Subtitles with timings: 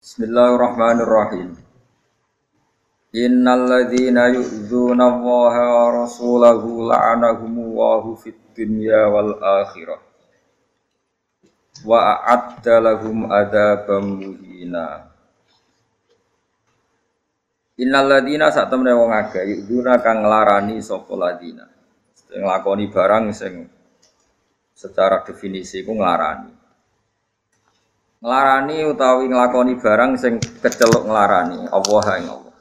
[0.00, 1.60] Bismillahirrahmanirrahim.
[3.20, 10.00] Innal ladzina yu'dzuna Allaha wa rasulahu la'anahumullahu fid dunya wal akhirah.
[11.84, 15.12] Wa a'adda lahum adzaban muhina.
[17.76, 21.68] Innal ladzina sak temene wong akeh yu'dzuna kang nglarani sapa ladzina.
[22.16, 23.68] Sing nglakoni barang sing
[24.72, 26.59] secara definisi ku nglarani.
[28.20, 32.54] Nglarani utawi nglakoni barang sing keceluk nglarani Allah ing Allah.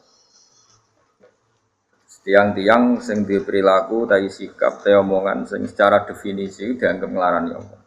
[2.20, 7.80] Tiang-tiang sing di perilaku tai sikap tai omongan sing secara definisi dianggap nglarani Allah.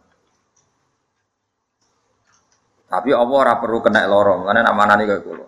[2.93, 5.47] Tapi Allah ora perlu kena lorong, karena amanane kaya kula.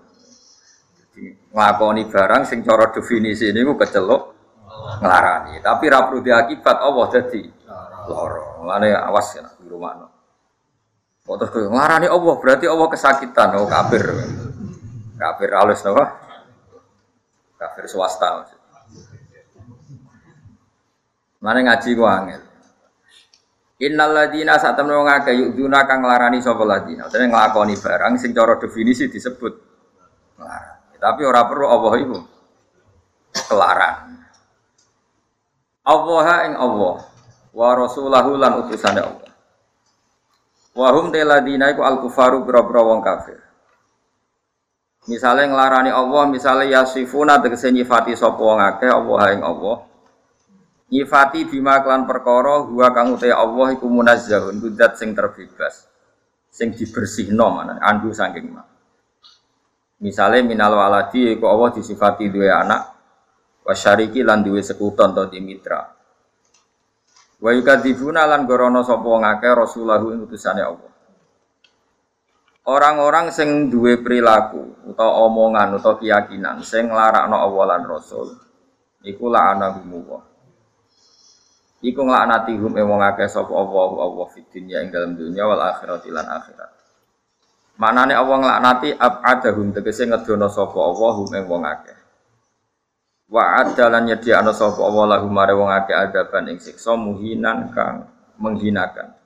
[1.55, 4.33] nglakoni barang sing cara definisi niku keceluk
[5.05, 7.43] nglarani, tapi ora perlu diakibat Allah dadi
[8.09, 8.65] lorong.
[8.65, 10.14] Mulane awas ya di rumah.
[11.25, 14.05] Kok terus kowe nglarani Allah, berarti Allah kesakitan, oh kafir.
[15.17, 16.21] Kafir halus napa?
[17.57, 18.45] Kafir swasta.
[21.41, 22.45] Mana ngaji ku angel.
[23.81, 27.09] Innal ladina saat temen wong akeh yuduna kang nglarani sapa ladina.
[27.09, 29.53] Dene nglakoni barang sing cara definisi disebut
[30.37, 31.01] nglarani.
[31.01, 32.17] Tapi ora perlu Allah iku
[33.49, 33.97] kelaran.
[35.89, 36.97] Allah ing Allah
[37.53, 39.34] wa rasulahu lan Allah.
[40.75, 43.39] Wahum teladina iku al kufaru boro-boro wong kafir.
[45.07, 49.87] Misalnya ngelarani Allah, misalnya yasifuna tegese nyifati sapa wong akeh Allah ing Allah.
[50.91, 55.87] Nyifati bima klan perkara huwa kang uta Allah iku munazzahun kudat sing terbebas.
[56.51, 58.67] Sing dibersihno mana andu saking ma.
[60.03, 62.83] Misalnya minal waladi iku Allah disifati duwe anak
[63.63, 65.94] wasyariki lan duwe sekuton atau dimitra.
[67.43, 70.93] Wa yukadzibuna lan gorono sapa wong akeh rasulahu ing utusane Allah.
[72.65, 78.33] Orang-orang sing duwe perilaku utawa omongan utawa keyakinan sing nglarakno Allah lan Rasul
[79.05, 80.23] iku la'anahumullah.
[81.85, 86.09] Iku nglaknati hum wong akeh sapa Allah Allah fid dunya ing dalam dunya wal akhirat
[86.09, 86.71] lan akhirat.
[87.77, 92.04] Manane Allah nglaknati ab'adahum tegese ngedono sapa Allah hum ing wong akeh.
[93.29, 98.05] Wa adalan nyediakno sapa Allah lahum mare wong akeh adaban ing siksa muhinan kang
[98.37, 99.17] menghinakan.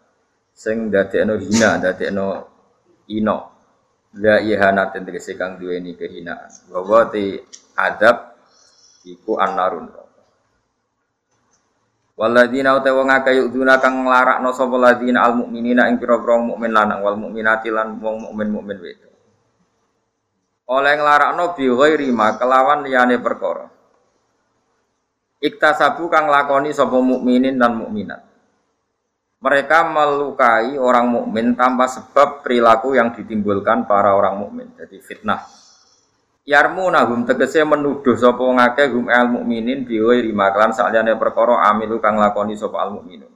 [0.54, 2.46] Sing dadekno hina, dadekno
[3.10, 3.38] ino.
[4.18, 6.50] La ihana tegese kang duweni kehinaan.
[6.72, 7.06] Wa
[7.78, 8.16] adab
[9.06, 10.08] iku annarun.
[12.18, 16.98] Waladina uta wong akeh yuduna kang nglarakno sapa ladina al mukminina ing pira-pira mukmin lanang
[17.06, 19.14] wal mukminati lan wong mukmin mukmin wedok.
[20.66, 23.77] Oleh nglarakno bi ghairi ma kelawan liyane perkara.
[25.38, 28.26] Iktasabu kang lakoni sapa mukminin dan mukminat.
[29.38, 34.66] Mereka melukai orang mukmin tanpa sebab perilaku yang ditimbulkan para orang mukmin.
[34.74, 35.46] Jadi fitnah.
[36.42, 42.58] Yarmunahum tegese menuduh sapa ngake hum al mukminin biwa rimaklan sakjane perkara amilu kang lakoni
[42.58, 43.30] sapa al mukminun.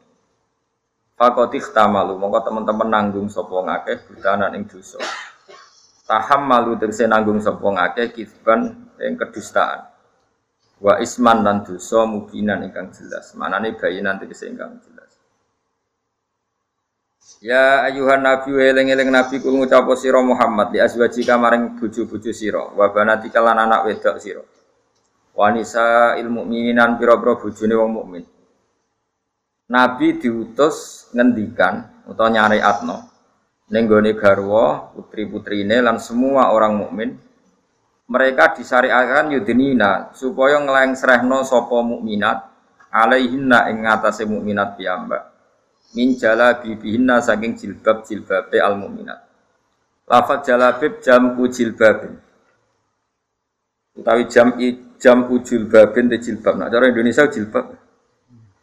[1.15, 4.99] Fakot ikhtamalu mongko teman-teman nanggung sapa ngake budanan ing dosa.
[6.03, 9.92] Taham malu tegese nanggung sapa ngake kisban ing kedustaan
[10.83, 13.39] wa isman lan dosa mubinan ingkang jelas.
[13.39, 15.11] Manane bayinan tegese ingkang jelas.
[17.39, 22.91] Ya ayuhan nabi eling-eling nabi kul ngucap sira Muhammad di azwajika maring bojo-bojo sira wa
[22.91, 24.43] banatika lan anak wedok sira.
[25.33, 28.25] Wanisa ilmu mininan pira-pira bojone wong mukmin.
[29.71, 33.09] Nabi diutus ngendikan utawa nyari atno
[33.73, 37.17] gone garwa putri-putrine lan semua orang mukmin
[38.13, 42.45] mereka disyariatkan yudinina supaya nglengsrehno sapa mukminat
[42.93, 45.33] alaihinna ing ngatasé mukminat piyambak.
[45.97, 49.33] Min jalabibihinna saking jilbab jilbabe al mukminat
[50.13, 52.21] lafaz jalabib jamku jilbabin.
[53.97, 54.57] Utawi jam
[55.01, 56.61] jamku jilbabin te jilbab.
[56.61, 57.77] Nah cara Indonesia jilbab?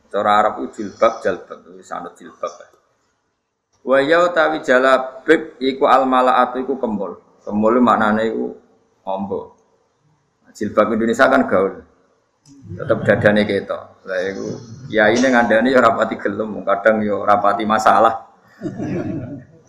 [0.09, 2.53] Cara Arab jilbab jalbab wis anut jilbab.
[3.81, 8.57] Wa ya utawi jalabib iku al malaatu iku kembul kembul maknane iku
[9.17, 9.57] ombo.
[10.53, 11.73] Jilbab Indonesia kan gaul.
[12.73, 13.79] Tetap dadane kita.
[14.05, 14.47] Lah iku
[14.89, 18.29] ya ini ngandani ya rapati gelem, kadang ya rapati masalah.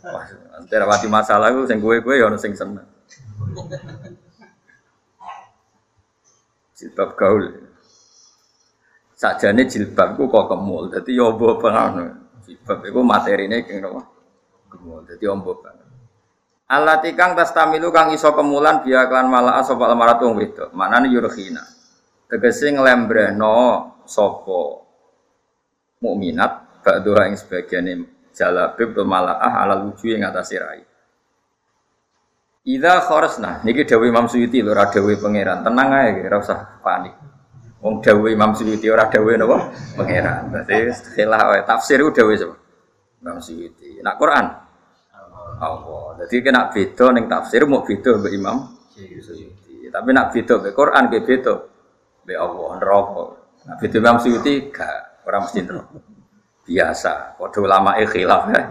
[0.00, 0.24] Wah,
[0.64, 2.86] rapati masalah iku sing kowe-kowe ya ono sing seneng.
[6.80, 7.44] Jilbab gaul.
[9.20, 12.16] Sajane jilbab ku kok kemul, dadi yo ombo banget.
[12.48, 14.00] Jilbab iku materine keng nopo?
[14.72, 15.89] Kemul, dadi ombo banget.
[16.70, 20.70] Allah tikang tas tamilu kang iso kemulan biya klan malah sapa almaratu wong wedok.
[20.70, 21.66] Manane yurkhina.
[22.30, 23.58] Tegese nglembrehno
[24.06, 24.86] sapa
[25.98, 27.92] mukminat ba'dha ing sebagiane
[28.30, 30.82] jalabib to malaah ala lucu ing atase rai.
[32.70, 33.02] Ida
[33.42, 35.66] nah, niki Dewi Imam Suyuti lho, ora pangeran.
[35.66, 37.18] Tenang ae, ora usah panik.
[37.82, 39.74] Wong dawuh Imam Suyuti ora dawuh napa?
[39.98, 40.54] Pangeran.
[40.54, 40.94] Berarti
[41.26, 42.54] wae tafsir dawuh sapa?
[43.26, 43.98] Imam Suyuti.
[44.06, 44.69] Nak Quran
[45.60, 46.24] Allah.
[46.24, 48.56] Jadi kena beda ning tafsir mau beda mbek Imam
[48.96, 49.92] Suyuti.
[49.92, 51.54] Tapi nak beda mbek Quran ge beda
[52.24, 53.24] mbek Allah neraka.
[53.68, 55.98] Nak beda Imam Suyuti gak ora mesti neraka.
[56.64, 58.62] Biasa, padha ulama khilaf ya.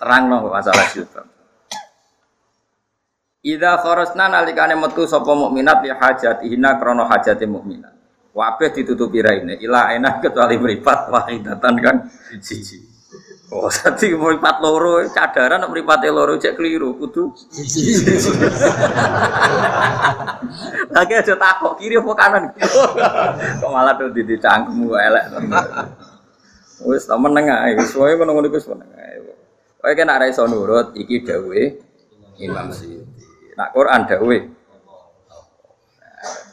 [0.00, 1.28] terang no masalah jilbab.
[3.40, 7.92] Ida kharasna nalikane metu sapa mukminat li hajatihina krana hajate mukminat.
[8.32, 11.96] Wabe ditutupi raine ila enak kecuali mripat wahidatan kan
[12.40, 12.89] siji.
[13.50, 17.26] Oh, dadi mripat loro cadaran nek mripate loro cek keliru kudu.
[20.94, 22.54] Lagi aja takok kiri apa kanan.
[23.60, 25.24] Kok malah tuh di cangkemmu elek.
[26.86, 29.18] Wis ta meneng ae, wis wae ngono-ngono wis meneng ae.
[29.82, 31.74] Kowe kena ra iso nurut iki dawuhe
[32.38, 33.26] Imam Suyuti.
[33.58, 34.38] Nak Quran dawuhe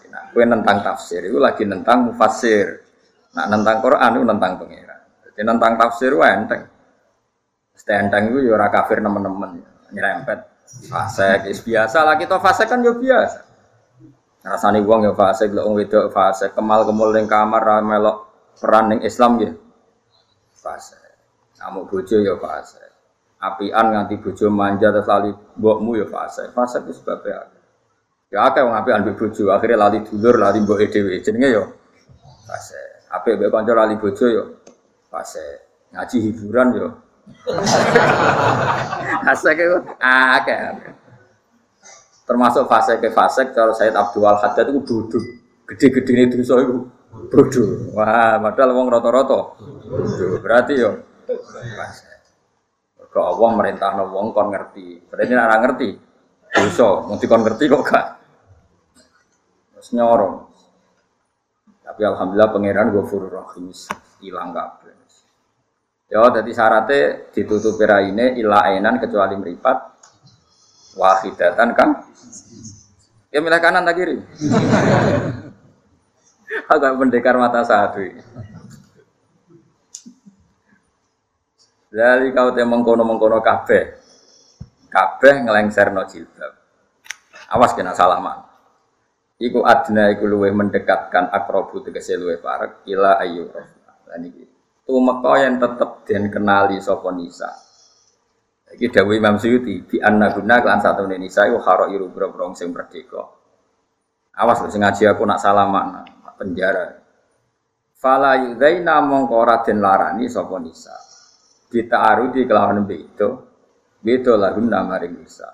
[0.07, 2.81] Nah, kowe nentang tafsir itu lagi nentang mufassir.
[3.37, 4.97] Nak nentang Quran itu nentang pengira.
[5.29, 6.76] Jadi nentang tafsir itu enteng.
[7.77, 9.61] Stenteng itu ya ora kafir nemen-nemen,
[9.93, 10.39] nyerempet.
[10.67, 13.39] Fasek is biasa lah kita fasek kan ya biasa.
[14.43, 18.17] Rasane wong ya fasek, lek wong wedok fasek, kemal-kemul ning kamar ra melok
[18.57, 19.53] peran ning Islam ya.
[20.57, 20.99] Fasek.
[21.55, 22.87] Kamu bojo ya fasek
[23.37, 26.49] apian nganti bojo manja terus lali mbokmu ya fase.
[26.53, 27.63] Fase itu sebabnya akeh.
[28.33, 31.21] Ya akeh wong apian mbek bojo, akhirnya lali dulur, lali mbok dhewe.
[31.21, 31.63] Jenenge ya
[32.49, 32.81] fase.
[33.13, 34.43] Apik mbek kanca lali bojo ya
[35.09, 35.45] fase.
[35.93, 36.87] Ngaji hiburan ya.
[39.27, 39.65] Fase ke
[39.99, 40.59] akeh.
[42.27, 45.23] Termasuk fase ke fase kalau Said Abdul Haddad itu bodoh.
[45.67, 46.87] Gede-gede ini dosa itu
[47.31, 47.95] bodoh.
[47.95, 49.55] Wah, padahal wong bodoh.
[50.43, 50.79] Berarti
[51.75, 52.07] fase.
[53.07, 55.07] Ke Allah merintah wong kon ngerti.
[55.07, 55.89] Berarti nek ngerti,
[56.51, 57.07] dosa.
[57.07, 58.05] Mesti kon ngerti kok gak.
[59.75, 60.35] Terus nyorong.
[61.87, 63.71] Tapi alhamdulillah pangeran Ghafurur Rahim
[64.19, 64.91] hilang kabeh.
[66.07, 69.75] Ya, jadi syaratnya ditutupi raine ila ainan kecuali meripat
[70.95, 71.89] wahidatan kan?
[73.27, 74.15] Ya milih kanan tak kiri.
[76.71, 78.07] Agak pendekar mata satu.
[81.91, 83.99] Lali kau teh mengkono mengkono kabeh,
[84.87, 86.53] kabeh no jilbab.
[87.51, 88.47] Awas kena salaman.
[89.43, 93.51] Iku adna iku luweh mendekatkan akrobu tegese luweh parek ila ayu
[94.07, 94.56] Lan iki
[94.87, 97.51] tumeka yang tetep den kenali sapa nisa.
[98.71, 102.71] Iki dawuh Imam Suyuti di anna guna kelan satu nisa iku haro iru bro sing
[102.71, 103.27] merdeka.
[104.39, 106.07] Awas lho sing ngaji aku nak salaman
[106.39, 107.03] penjara.
[107.97, 111.07] Fala yudaina mongko ora den larani sapa nisa
[111.67, 113.29] kita arudi kelawan itu
[114.07, 115.51] itu lagu nama bisa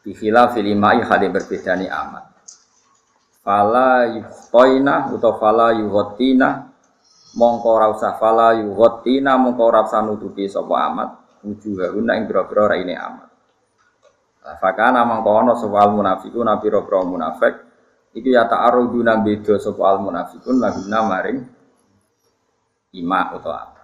[0.00, 2.30] Bihila filimai berbeda ni amat
[3.42, 6.69] Fala yuhtoina atau fala yuhotina
[7.36, 13.28] Mongko rausa fala yuhotina Mongko rausa nutupi sopo amat Wujuha guna yang biro-biro ini amat
[14.60, 17.54] Fakana mongko ono soal munafikun Nabi robro munafik
[18.10, 21.38] Iku ya ta'arudu nabido sopo al munafikun Laguna maring
[22.96, 23.80] Ima atau apa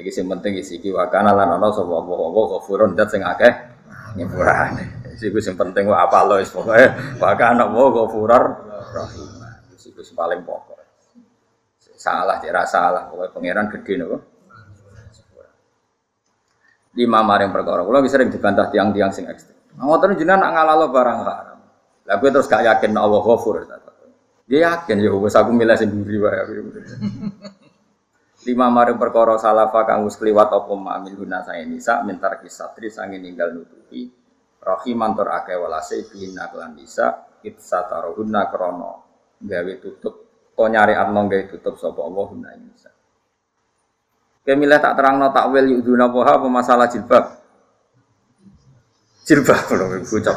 [0.00, 3.52] Iki sing penting isi iki wakana lan ana sapa apa-apa ghafurun dat sing akeh
[4.16, 5.12] nyepurane.
[5.12, 8.44] Iki sing penting apa lo wis pokoke wakana wa ghafurur
[8.96, 9.28] rahim.
[9.76, 10.79] Iki sing paling pokok.
[12.00, 14.16] Salah tidak salah pokoke pangeran gede nopo.
[16.96, 19.60] Lima maring perkara kula bisa sering dibantah tiang-tiang sing ekstrem.
[19.76, 21.58] Ngoten jenengan nak ngalalo barang haram.
[22.08, 23.68] Lah gue terus gak yakin Allah ghafur.
[24.48, 26.40] Dia yakin ya wis aku milih sendiri wae.
[28.48, 33.20] lima maring perkara salafa kang wis kliwat apa ma'amil guna saya nisa mintar kisatri sange
[33.20, 34.08] ninggal nutupi
[34.64, 38.96] rahiman tur akeh walase bina kelan nisa itsatarohunna krana
[39.44, 40.29] gawe tutup
[40.60, 42.92] to nyari atno gawe tutup sapa Allah guna nisa
[44.44, 47.40] Kemilah tak terangno takwil yuduna poha apa masalah jilbab
[49.24, 50.36] jilbab lho bocah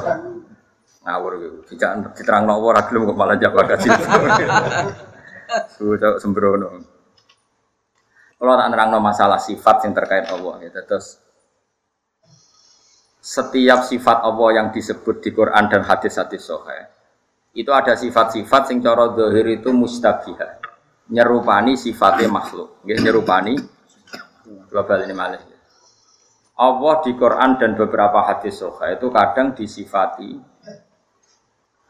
[1.03, 4.23] ngawur gitu tidak diterangno ora gelem kok malah jawab jilbab
[5.75, 6.81] Sudah sembrono.
[8.39, 10.81] Kalau tak nerangno masalah sifat yang terkait Allah ya.
[10.81, 11.21] Terus
[13.23, 16.89] setiap sifat Allah yang disebut di Quran dan hadis-hadis sahih
[17.53, 20.59] itu ada sifat-sifat sing cara zahir itu mustabihah
[21.09, 23.53] nyerupani sifatnya makhluk nggih nyerupani
[24.69, 25.41] global ini malah
[26.53, 30.37] Allah di Quran dan beberapa hadis sahih itu kadang disifati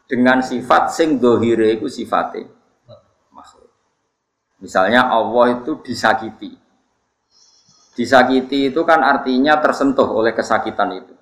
[0.04, 2.48] dengan sifat sing dohire itu sifatnya
[4.64, 6.56] Misalnya Allah itu disakiti.
[7.92, 11.14] Disakiti itu kan artinya tersentuh oleh kesakitan itu.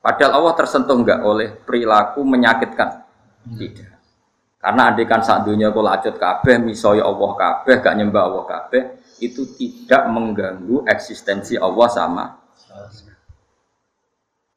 [0.00, 3.05] Padahal Allah tersentuh enggak oleh perilaku menyakitkan.
[3.46, 3.90] Tidak.
[4.58, 8.82] Karena andikan saat dunia kau lacut kabeh, misoy Allah kabeh, gak nyembah Allah kabeh,
[9.22, 12.24] itu tidak mengganggu eksistensi Allah sama.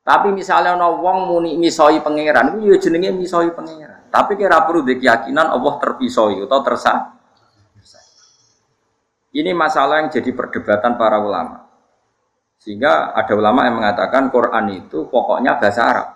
[0.02, 4.10] Tapi misalnya ono wong muni misoi pangeran, itu ya jenenge misoi pangeran.
[4.10, 7.14] Tapi kira perlu keyakinan Allah terpisoi atau tersah.
[9.30, 11.70] Ini masalah yang jadi perdebatan para ulama.
[12.58, 16.08] Sehingga ada ulama yang mengatakan Quran itu pokoknya bahasa Arab.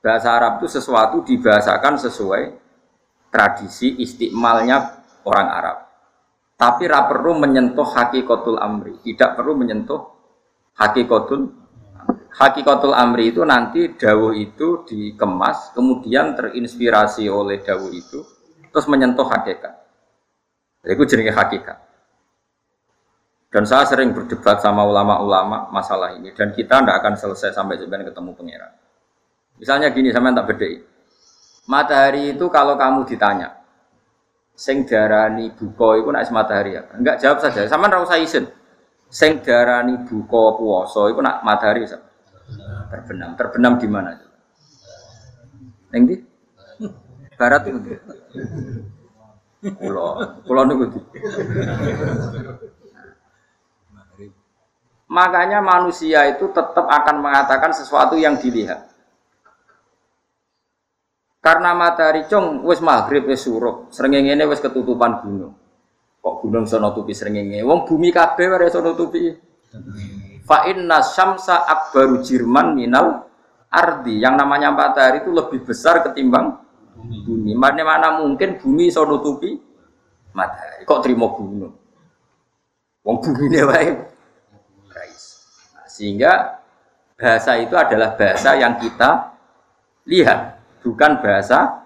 [0.00, 2.42] Bahasa Arab itu sesuatu dibahasakan sesuai
[3.32, 5.76] tradisi istimalnya orang Arab.
[6.56, 10.08] Tapi ra perlu menyentuh hakikatul amri, tidak perlu menyentuh
[10.78, 11.52] hakikatul
[12.32, 18.24] hakikatul amri itu nanti dawuh itu dikemas, kemudian terinspirasi oleh dawuh itu,
[18.72, 19.74] terus menyentuh hakikat.
[20.86, 21.76] Itu jenis hakikat.
[23.52, 28.12] Dan saya sering berdebat sama ulama-ulama masalah ini dan kita tidak akan selesai sampai sebenarnya
[28.12, 28.72] ketemu pangeran.
[29.56, 30.84] Misalnya gini, sama tak bedai.
[31.66, 33.58] Matahari itu kalau kamu ditanya,
[34.54, 36.86] sing darani buko itu nak matahari ya.
[36.94, 38.46] Enggak jawab saja, sama ora usah isin.
[39.10, 41.98] Sing darani buko puasa itu nak matahari ya.
[42.86, 44.14] Terbenam, terbenam di mana?
[45.90, 46.16] Ning di?
[47.34, 47.78] Barat itu.
[49.66, 51.02] Pulau, pulau niku
[55.06, 58.95] Makanya manusia itu tetap akan mengatakan sesuatu yang dilihat.
[61.46, 65.54] Karena matahari cong wis maghrib wis surup, ini wis ketutupan gunung.
[66.18, 67.62] Kok gunung sono tupi srengenge?
[67.62, 69.30] Wong bumi kabeh ora sono tupi.
[70.42, 73.30] Fa inna syamsa akbaru jirman minal
[73.70, 74.18] ardi.
[74.18, 76.58] Yang namanya matahari itu lebih besar ketimbang
[76.98, 77.54] bumi.
[77.54, 79.54] Mana mana mungkin bumi sono tupi
[80.34, 80.82] matahari.
[80.82, 81.78] Kok terima gunung?
[83.06, 83.90] Wong bumi ini wae
[85.96, 86.60] sehingga
[87.16, 89.32] bahasa itu adalah bahasa yang kita
[90.04, 90.55] lihat,
[90.86, 91.82] bukan bahasa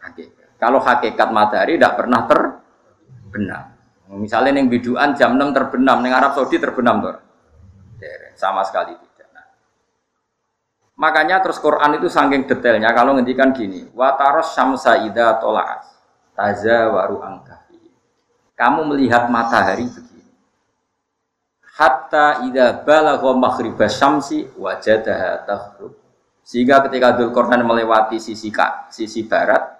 [0.00, 0.56] hakikat.
[0.56, 3.64] Kalau hakikat matahari tidak pernah terbenam.
[4.16, 7.20] Misalnya yang biduan jam 6 terbenam, yang Arab Saudi terbenam tuh.
[8.32, 9.28] Sama sekali tidak.
[9.36, 9.46] Nah.
[10.96, 15.92] Makanya terus Quran itu saking detailnya kalau ngendikan gini, wataros syamsa ida tolaas
[16.32, 17.92] taza waru angkahi.
[18.56, 20.12] Kamu melihat matahari begini
[21.72, 25.96] hatta idza balagha maghriba syamsi wajadaha taghrub.
[26.42, 29.78] Sehingga ketika Dzulkarnain melewati sisi kak, sisi barat,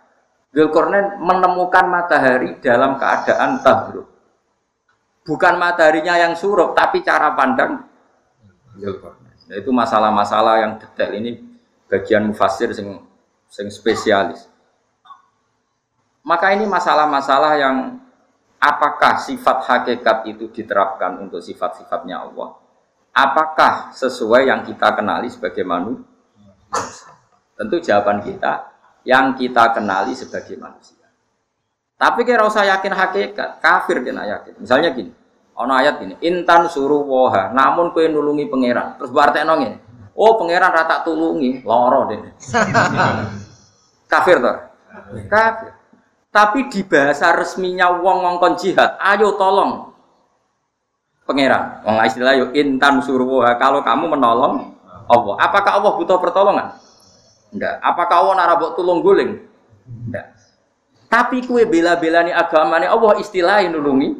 [0.54, 4.06] Dzulkarnain menemukan matahari dalam keadaan taghrub.
[5.22, 7.82] Bukan mataharinya yang surup, tapi cara pandang
[8.78, 9.34] Dzulkarnain.
[9.50, 11.42] Nah, itu masalah-masalah yang detail ini
[11.90, 13.02] bagian mufasir sing
[13.50, 14.48] sing spesialis.
[16.22, 17.98] Maka ini masalah-masalah yang
[18.62, 22.54] apakah sifat hakikat itu diterapkan untuk sifat-sifatnya Allah?
[23.12, 26.11] Apakah sesuai yang kita kenali sebagai manusia?
[27.56, 28.72] Tentu jawaban kita
[29.04, 31.02] yang kita kenali sebagai manusia.
[31.98, 34.58] Tapi kira usah yakin hakikat, kafir kena yakin.
[34.58, 35.14] Misalnya gini,
[35.54, 38.98] ono ayat gini, intan suruh woha, namun kue nulungi pangeran.
[38.98, 39.78] Terus berarti nongin,
[40.18, 42.18] oh pangeran rata tulungi, loro deh.
[44.10, 44.56] kafir toh?
[45.30, 45.70] Kafir.
[46.32, 49.94] Tapi di bahasa resminya wong ngongkon jihad, ayo tolong
[51.22, 51.86] pangeran.
[51.86, 54.74] Wong istilah yo intan surwa kalau kamu menolong
[55.12, 55.34] Allah.
[55.36, 56.80] Apakah Allah butuh pertolongan?
[57.52, 57.76] Enggak.
[57.84, 59.44] Apakah Allah narabok tulung guling?
[60.08, 60.32] Enggak.
[61.12, 64.16] Tapi kue bela-belani agamanya Allah istilah nulungi.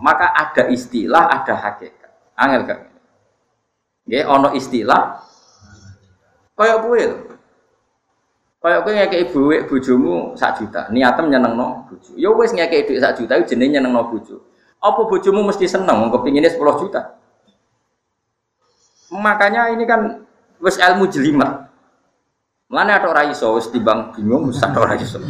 [0.00, 2.10] Maka ada istilah, ada hakikat.
[2.34, 2.78] Angel kan?
[4.08, 5.20] Ya, ono istilah.
[6.56, 7.02] Kayak kue
[8.66, 12.18] Kayak kowe ngekeki dhuwit bojomu sak juta, niatem nyenengno bojo.
[12.18, 14.42] Ya wis ngekeki dhuwit sak juta iku jenenge nyenengno bojo.
[14.82, 17.14] Apa bojomu mesti seneng kepingine 10 juta?
[19.14, 20.26] Makanya ini kan
[20.58, 21.68] wis ilmu jelimet.
[22.66, 25.22] Mana ada orang iso wis timbang bingung wis ada orang iso.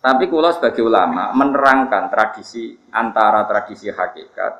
[0.00, 4.52] Tapi kula sebagai ulama menerangkan tradisi antara tradisi hakikat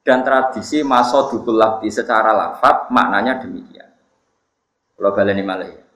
[0.00, 3.90] dan tradisi masodukul labdi secara lafat maknanya demikian.
[4.96, 5.88] Kalau baleni malih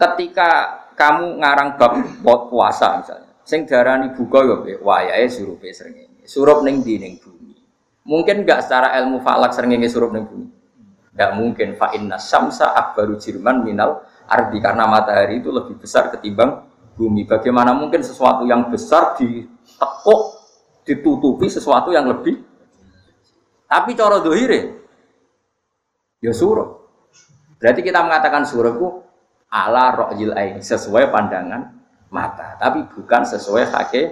[0.00, 6.64] ketika kamu ngarang bab puasa misalnya sing darani buka ya be wayahe surupe srengenge surup
[6.64, 7.39] ning di ning bumi
[8.04, 10.48] mungkin enggak secara ilmu falak srengenge surup ning bumi.
[11.16, 11.68] Enggak mungkin.
[11.76, 14.58] Fa inna samsa akbaru jirman minal ardi.
[14.60, 16.64] Karena matahari itu lebih besar ketimbang
[16.94, 17.24] bumi.
[17.26, 20.20] Bagaimana mungkin sesuatu yang besar ditekuk
[20.84, 22.40] ditutupi sesuatu yang lebih?
[23.70, 24.82] Tapi cara dohire
[26.20, 26.90] ya surup.
[27.60, 28.88] Berarti kita mengatakan surup itu
[29.52, 31.70] ala ro'jil ain sesuai pandangan
[32.12, 32.56] mata.
[32.60, 34.02] Tapi bukan sesuai hake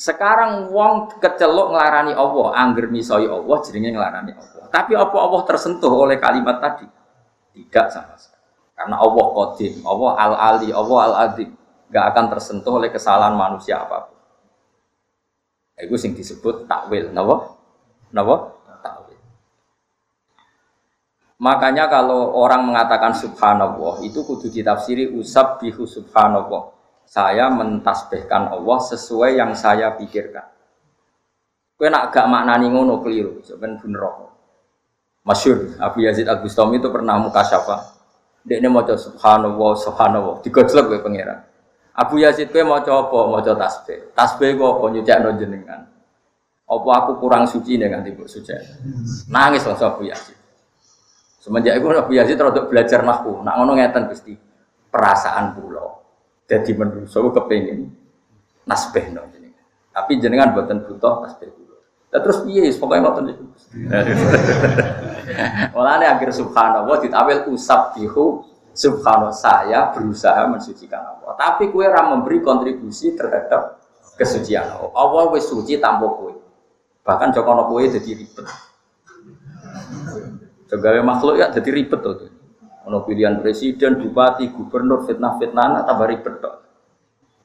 [0.00, 4.64] Sekarang wong kecelok ngelarani Allah, angger misoi Allah jenenge ngelarani Allah.
[4.72, 6.88] Tapi apa Allah tersentuh oleh kalimat tadi?
[7.52, 8.48] Tidak sama sekali.
[8.72, 11.52] Karena Allah Qadim, Allah Al-Ali, Allah Al-Adim.
[11.92, 14.16] Gak akan tersentuh oleh kesalahan manusia apa pun.
[15.76, 17.12] Itu sing disebut takwil.
[17.12, 17.60] Napa?
[18.16, 18.56] Napa?
[18.80, 19.20] Takwil.
[21.44, 26.79] Makanya kalau orang mengatakan subhanallah itu kudu ditafsiri usab bihu subhanallah
[27.10, 30.46] saya mentasbihkan Allah sesuai yang saya pikirkan.
[31.74, 34.30] Kue nak gak maknani ngono keliru, sebenarnya bener kok.
[35.26, 37.98] Masyur, Abu Yazid Al Bustami itu pernah muka syafa.
[38.46, 41.42] Dia ini mau subhanallah, subhanallah, digojlok gue pangeran.
[41.98, 44.14] Abu Yazid kue mau coba, mau coba tasbih.
[44.14, 45.80] Tasbih gue apa nyucak jenengan.
[46.70, 48.54] Apa aku kurang suci dengan tiba suci?
[49.26, 50.38] Nangis langsung Abu Yazid.
[51.42, 53.42] Semenjak itu Abu Yazid terus belajar nahu.
[53.42, 54.32] Nak ngono ngeten pasti
[54.88, 55.99] perasaan pulau.
[56.50, 57.94] Jadi menungso kepengen
[58.66, 59.22] nasbeh no
[59.90, 61.78] Tapi jenengan buatan butuh nasbeh dulu.
[62.10, 63.44] Dan terus piye pokoknya ngoten niku.
[65.74, 68.42] Mulane akhir subhanallah ditawil usabbihu
[68.74, 71.38] subhanallah saya berusaha mensucikan Allah.
[71.38, 73.78] Tapi kue ram memberi kontribusi terhadap
[74.18, 74.90] kesucian Allah.
[74.90, 76.34] Allah wis suci tanpa kue.
[77.06, 78.46] Bahkan jokono kue jadi ribet.
[80.66, 82.39] Juga makhluk ya jadi ribet tuh.
[82.88, 86.54] Ono pilihan presiden, bupati, gubernur, fitnah-fitnah, tambah ribet dok.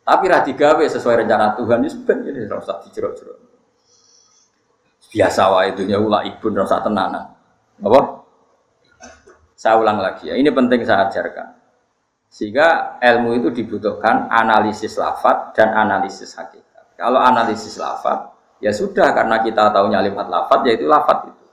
[0.06, 3.38] Tapi rati gawe sesuai rencana Tuhan ini sebenarnya ini rasa dijerok-jerok.
[5.10, 7.34] Biasa wae dunia ulah ibu rasa tenanan.
[7.82, 8.00] Apa?
[9.58, 10.36] Saya ulang lagi ya.
[10.38, 11.58] Ini penting saya ajarkan.
[12.28, 17.00] Sehingga ilmu itu dibutuhkan analisis lafat dan analisis hakikat.
[17.00, 21.45] Kalau analisis lafat, ya sudah karena kita tahu lewat lafat, yaitu lafat itu.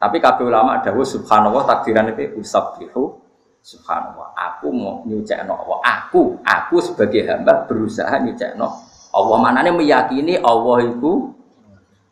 [0.00, 3.20] Tapi kabeh ulama dawuh subhanallah takdiran itu usabbihu
[3.60, 4.32] subhanallah.
[4.32, 5.78] Aku mau nyucekno Allah.
[5.84, 8.64] Aku, aku sebagai hamba berusaha nyucekno
[9.12, 9.36] Allah.
[9.36, 11.36] Manane meyakini Allah itu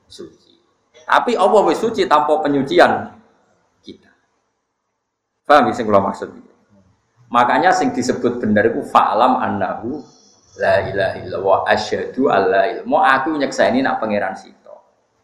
[0.05, 0.61] suci.
[1.09, 3.09] Tapi Allah wis suci tanpa penyucian
[3.81, 4.13] kita.
[5.49, 6.53] Paham sing kula maksud iki?
[7.33, 10.05] Makanya sing disebut benar itu fa'lam annahu
[10.61, 14.77] la ilaha illallah asyhadu alla ilaha Mau aku nyekseni nak pangeran sito.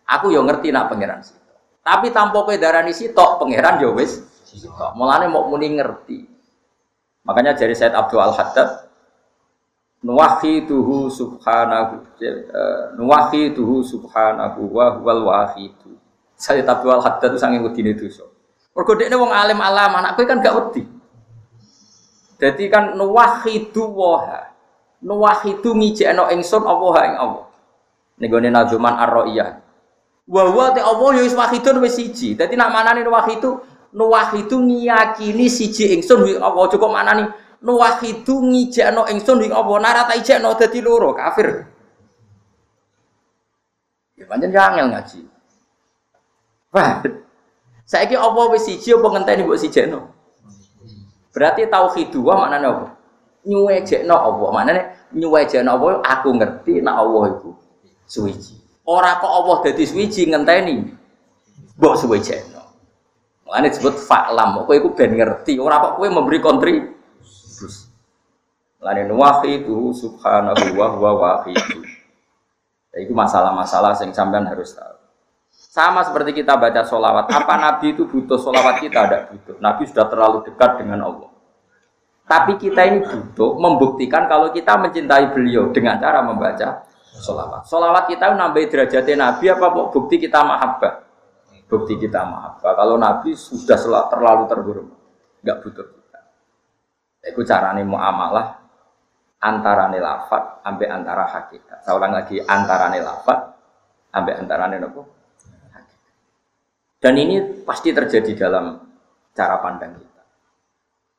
[0.08, 1.43] Aku yo ngerti nak pangeran sito.
[1.84, 4.96] Tapi tanpa kowe darani sitok, pangeran yo wis sitok.
[4.96, 6.24] Mulane mau muni ngerti.
[7.28, 8.88] Makanya dari Said Abdul Al Haddad
[10.04, 15.96] nuwahiduhu subhanahu eh, nuwahiduhu subhanahu wa huwal wahidu.
[16.36, 18.28] Said Abdul Al Haddad itu sange wedine dosa.
[18.76, 20.84] Mergo dekne wong alim alam, anak kowe kan gak wedi.
[22.36, 24.52] Jadi kan nuwahidu waha.
[25.04, 27.46] Nuwahidu ngijekno ingsun Allah ing Allah.
[28.20, 29.63] Ning gone nazuman ar-ra'iyah.
[30.24, 32.32] Wa wa te Allah ya wis wahidun wis siji.
[32.32, 33.60] Dadi nak manane wahidu
[33.92, 37.28] nuwahidu ngiyakini siji ingsun wi Allah cukup manani
[37.60, 41.68] nuwahidu ngijekno ingsun wi Allah nara ta ijekno dadi loro kafir.
[44.16, 45.20] Ya pancen angel ngaji.
[46.72, 47.04] Wah.
[47.84, 50.08] Saiki Allah wis siji apa ngenteni mbok sijekno?
[51.36, 52.86] Berarti tauhid wa maknane apa?
[53.44, 54.48] Nyuwejekno Allah.
[54.56, 54.80] Maknane
[55.12, 57.52] nyuwejekno Allah aku ngerti nek Allah iku
[58.08, 58.63] suwiji.
[58.84, 60.84] Ora kok Allah dadi suwiji ngenteni.
[61.80, 62.60] Mbok suwe jeno.
[63.48, 64.68] Mulane disebut fa'lam.
[64.68, 67.88] Kowe iku ben ngerti, ora kok kowe memberi kontribusi.
[68.80, 71.80] Mulane wahidu subhanahu wa huwa wahidu.
[72.92, 74.94] Ya, itu masalah-masalah yang sampean harus tahu.
[75.50, 77.26] Sama seperti kita baca solawat.
[77.26, 79.00] Apa Nabi itu butuh solawat kita?
[79.10, 79.56] Tidak butuh.
[79.58, 81.30] Nabi sudah terlalu dekat dengan Allah.
[82.24, 86.86] Tapi kita ini butuh membuktikan kalau kita mencintai beliau dengan cara membaca
[87.18, 87.62] solawat.
[87.66, 91.06] Solawat kita nambah derajatnya Nabi apa bukti kita mahabbah?
[91.70, 92.72] Bukti kita mahabbah.
[92.74, 93.78] Kalau Nabi sudah
[94.10, 94.98] terlalu terhormat,
[95.42, 96.20] nggak butuh kita.
[97.24, 98.60] Itu carane muamalah
[99.40, 101.78] antara lafat sampai antara hakikat.
[101.84, 103.38] Saya ulang lagi antara lafat
[104.12, 105.02] sampai antara nopo
[107.00, 108.80] Dan ini pasti terjadi dalam
[109.36, 110.22] cara pandang kita.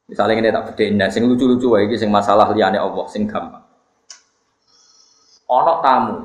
[0.10, 3.66] Misalnya ini tak bedain, nah, sing lucu-lucu wae sing masalah liane Allah, sing gampang
[5.48, 6.16] ono tamu.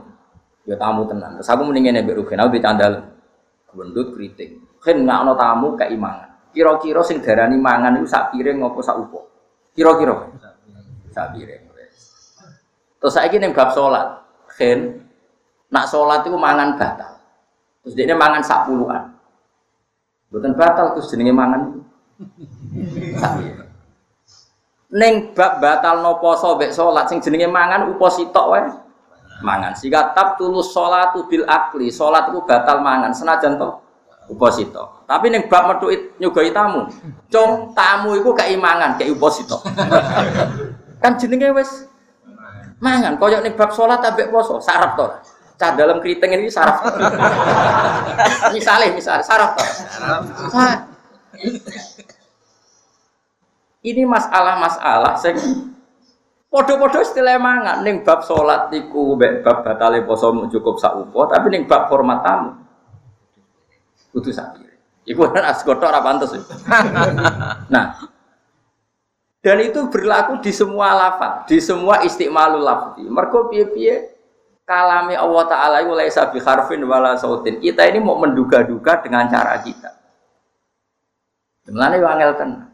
[0.68, 1.40] Ya tamu tenan.
[1.40, 2.92] Terus aku mendingin ya Rugen aku dicandal
[3.72, 4.60] gendut keriting.
[4.80, 9.20] Kan nggak ono tamu keimangan kira-kira sing darani mangan itu sak piring ngopo sak upo
[9.74, 10.34] kira-kira.
[11.14, 11.62] Sak piring
[13.00, 14.20] terus saya ingin bab sholat
[14.60, 15.00] kan
[15.72, 17.16] nak sholat itu mangan batal.
[17.80, 19.08] Terus dia mangan sak puluhan.
[20.28, 21.80] Bukan batal terus jenenge mangan.
[23.16, 23.40] Sak
[24.90, 28.68] Neng bab batal no poso bek sholat sing jenenge mangan upo sitok wae
[29.40, 29.72] mangan.
[29.76, 33.68] Sehingga tab tulus sholat bil akli, sholat itu batal mangan senajan to
[34.30, 35.02] uposito.
[35.10, 35.90] Tapi neng bab metu
[36.22, 36.86] nyugoi tamu,
[37.26, 39.58] cong tamu itu keimangan, kayak uposito.
[41.02, 41.90] kan jenenge wes
[42.78, 43.18] mangan.
[43.18, 45.06] Koyok neng bab sholat abek poso, sarap to.
[45.60, 46.80] Cah dalam keriting ini saraf.
[48.56, 49.52] misalnya, misalnya saraf.
[50.48, 50.88] Saraf.
[53.80, 55.36] Ini masalah-masalah sing
[56.50, 61.46] podo-podo istilah mangan ning bab salat niku mbek bab batale poso cukup sak upo, tapi
[61.54, 62.50] ning bab hormat tamu
[64.10, 64.58] kudu sak
[65.06, 66.30] Iku kan asgoto ora pantes.
[67.72, 67.96] nah,
[69.40, 73.08] dan itu berlaku di semua lafaz, di semua istimalul lafzi.
[73.08, 74.12] Mergo piye-piye
[74.68, 77.58] kalami Allah taala iku laisa bi harfin wala sautin.
[77.58, 79.90] Kita ini mau menduga-duga dengan cara kita.
[81.72, 82.69] Mulane wangel kan.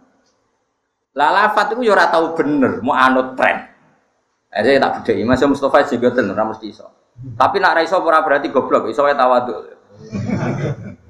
[1.17, 3.73] Lah lafat itu yo ora tau bener, mau anut tren.
[4.53, 6.85] Aja tak bedheki, Mas Mustofa juga tenan ora mesti iso.
[7.41, 9.73] Tapi nak ra iso ora berarti goblok, iso wae tawadhu.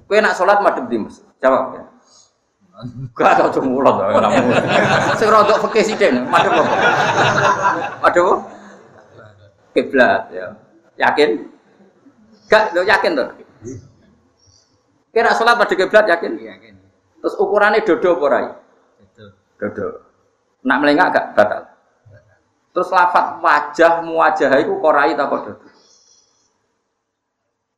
[0.07, 1.19] Kowe nak salat madhep di Mas?
[1.43, 1.83] Jawab ya.
[3.19, 4.47] Gak tau cuma ulot ora mau.
[5.19, 6.75] Sing rodok fikih sithik madhep apa?
[8.07, 8.27] Madhep
[9.75, 10.47] kiblat ya.
[10.97, 11.51] Yakin?
[12.47, 13.29] Gak, lo yakin tuh?
[15.11, 16.39] Kira sholat pada kiblat yakin?
[16.39, 16.75] Yakin.
[17.21, 18.66] Terus ukurannya dodo apa?
[19.57, 19.87] Dodo.
[20.67, 21.63] Nak melengak gak batal.
[22.77, 25.53] Terus lafat wajah muwajah itu korai tak dodo.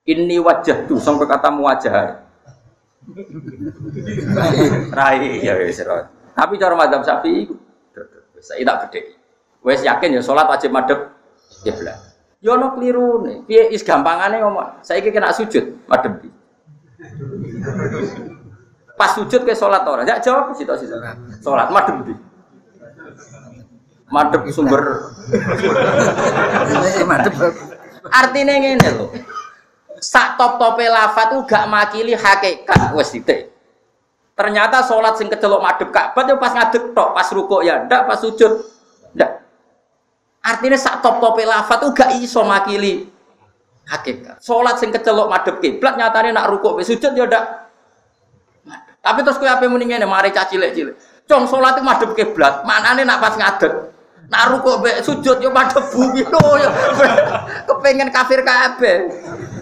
[0.08, 2.26] Ini wajah tuh sampai kata muwajah.
[4.90, 5.78] Rai ya wis
[6.34, 7.54] Tapi cara madhab sapi itu
[8.42, 9.00] saya tidak beda.
[9.62, 10.74] Wes yakin ya sholat wajib
[11.62, 11.98] kiblat.
[12.42, 13.46] Yo ono klirune.
[13.46, 14.82] Piye is gampangane ngomong.
[14.82, 16.26] Saiki kena sujud madhep
[18.98, 20.02] Pas sujud ke sholat ora?
[20.02, 20.90] Ya jawab sih sih.
[21.38, 22.14] Sholat madem di.
[24.10, 25.14] Madep sumber.
[27.06, 27.32] madep.
[28.08, 29.06] Artinya ngene lho.
[30.02, 33.54] Sak top-tope lafat tuh gak makili hakikat wes titik.
[34.38, 38.18] Ternyata sholat sing kecelok madep Ka'bah yo pas ngadeg tok, pas rukuk ya ndak, pas
[38.22, 38.62] sujud
[39.18, 39.42] ndak.
[40.42, 43.10] Artinya sak top-tope lafat tuh gak iso makili
[43.90, 44.38] hakikat.
[44.40, 47.67] Sholat sing kecelok madep kiblat nyatane nak rukuk sujud ya ndak
[49.08, 50.94] tapi terus kue apa muni ngene, mari caci cilik cilik.
[51.28, 53.72] Cong sholat itu madep kiblat, nih nak pas ngadet.
[54.28, 56.68] Nak rukuk be sujud yo madep bumi lo yo.
[57.64, 59.08] Kepengen kafir kabeh.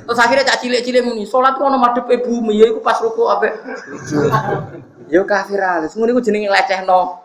[0.07, 3.31] Terus akhirnya caci cilik cilik muni, sholat itu ono madep bumi ya iku pas rukuk
[3.31, 3.55] abe.
[5.07, 6.51] Yo kafir alis, muni ku jenenge
[6.83, 7.23] no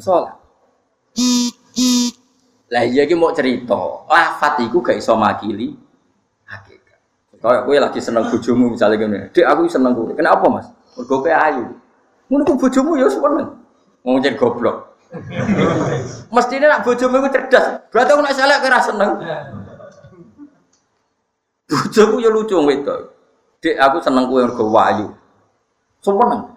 [0.00, 0.36] sholat.
[2.72, 5.76] Lah iya ki mau cerita, lafat iku gak iso makili
[6.48, 6.98] hakikat.
[7.36, 10.72] Kayak kowe lagi seneng bojomu misalnya gini, "Dek aku seneng kowe." Kenapa, Mas?
[10.96, 11.64] Mergo kowe ayu.
[12.28, 13.48] Ngono ku bojomu ya seneng.
[14.04, 14.92] Wong jen goblok.
[16.34, 17.84] Mestine nak bojomu iku cerdas.
[17.92, 19.10] Berarti aku nek selek kira seneng.
[21.68, 22.98] Bojomu ya lucu wedok.
[23.62, 25.06] Dek aku seneng kowe mergo ayu.
[26.02, 26.52] Seneng.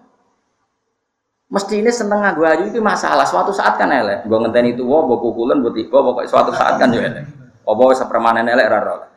[1.46, 3.24] Mesti ini seneng nganggo ayu itu masalah.
[3.24, 4.26] Suatu saat kan elek.
[4.26, 7.24] Gue ngenteni itu, wah, gue kukulan, gue tiba, pokoknya suatu saat kan ya elek.
[7.64, 9.08] Apa wis permanen elek rara.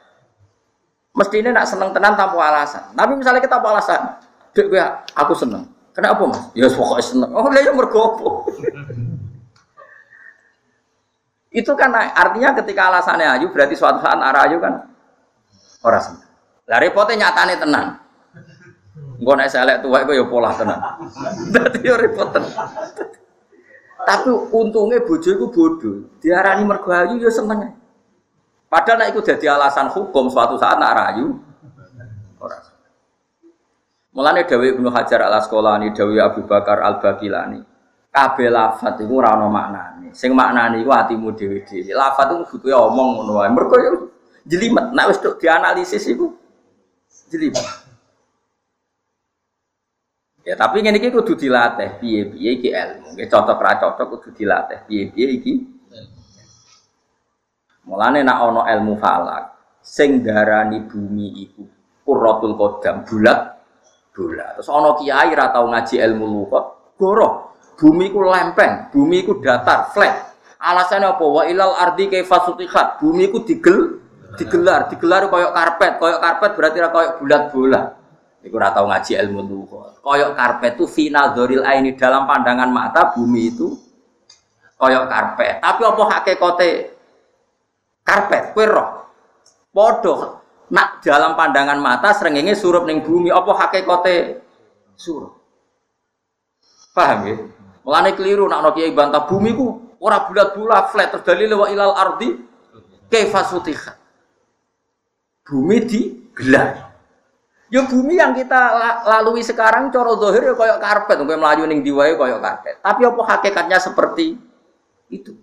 [1.17, 2.93] Mesti ini nak seneng tenan tanpa alasan.
[2.93, 4.01] Tapi misalnya kita apa alasan?
[4.59, 4.83] Dek gue
[5.15, 5.71] aku seneng.
[5.95, 6.51] Kenapa mas?
[6.59, 7.31] Ya pokoknya seneng.
[7.31, 8.43] Oh dia mergopo.
[11.63, 14.83] Itu kan artinya ketika alasannya ayu berarti suatu saat arah ayu kan
[15.87, 16.27] orang seneng.
[16.67, 18.09] Lah repotnya nyatane tenang.
[19.19, 20.83] Gue naik selek tua gue ya pola tenang.
[21.55, 22.55] Berarti ya repot tenang.
[24.07, 25.97] Tapi untungnya bojo itu bodoh.
[26.23, 27.75] Diarani mergo ayu ya seneng.
[28.71, 31.35] Padahal nak itu jadi alasan hukum suatu saat nak rayu
[32.39, 32.68] orang.
[34.19, 37.63] Mulane Dawi Ibnu Hajar Al Asqalani, Dawi Abu Bakar Al Bakilani.
[38.11, 40.11] Kabeh lafat iku ora ana maknane.
[40.11, 41.95] Sing maknane iku atimu dhewe-dhewe.
[41.95, 43.47] Lafat iku butuhe omong ngono wae.
[43.55, 43.93] Mergo yo
[44.43, 44.91] jelimet.
[44.91, 46.35] Nek wis dianalisis iku
[47.31, 47.63] jelimet.
[50.43, 53.15] Ya tapi ngene iki kudu dilatih piye-piye iki ilmu.
[53.15, 55.55] Nggih cocok ra cocok kudu dilatih piye-piye iki.
[57.87, 61.63] Mulane nek ana ilmu falak sing darani bumi iku
[62.03, 63.58] Qurratul Qadam bulat
[64.19, 64.59] bola.
[64.59, 66.65] Terus ono kiai ra tau ngaji ilmu lugat,
[66.99, 67.55] goroh.
[67.79, 70.35] Bumi ku lempeng, bumi ku datar, flat.
[70.59, 71.23] Alasannya apa?
[71.23, 72.99] Wa ilal ardi kaifa sutihat.
[72.99, 74.03] Bumi ku digel
[74.35, 75.93] digelar, digelar koyok karpet.
[76.03, 77.83] Koyok karpet berarti ra koyok bulat bola.
[78.43, 80.03] Iku ora tau ngaji ilmu lugat.
[80.03, 83.79] Koyok karpet itu final doril ini dalam pandangan mata bumi itu
[84.75, 85.63] koyok karpet.
[85.63, 86.71] Tapi apa hakikate
[88.03, 88.43] karpet?
[88.59, 88.91] Kowe roh.
[90.69, 94.45] Nak dalam pandangan mata serengenge surup ning bumi apa hakikate
[94.95, 95.37] surup
[96.93, 97.37] paham ya
[97.85, 101.97] mulane keliru nak ana kiai bantah bumi ku ora bulat-bulat flat terus dalil wa ilal
[101.97, 102.37] ardi
[103.09, 103.43] kaifa
[105.49, 106.01] bumi di
[106.37, 106.89] gelar
[107.69, 108.57] Ya bumi yang kita
[109.05, 112.81] lalui sekarang coro dohir ya koyok karpet, koyok melaju ning diwae koyok karpet.
[112.81, 114.41] Tapi apa hakikatnya seperti
[115.13, 115.37] itu?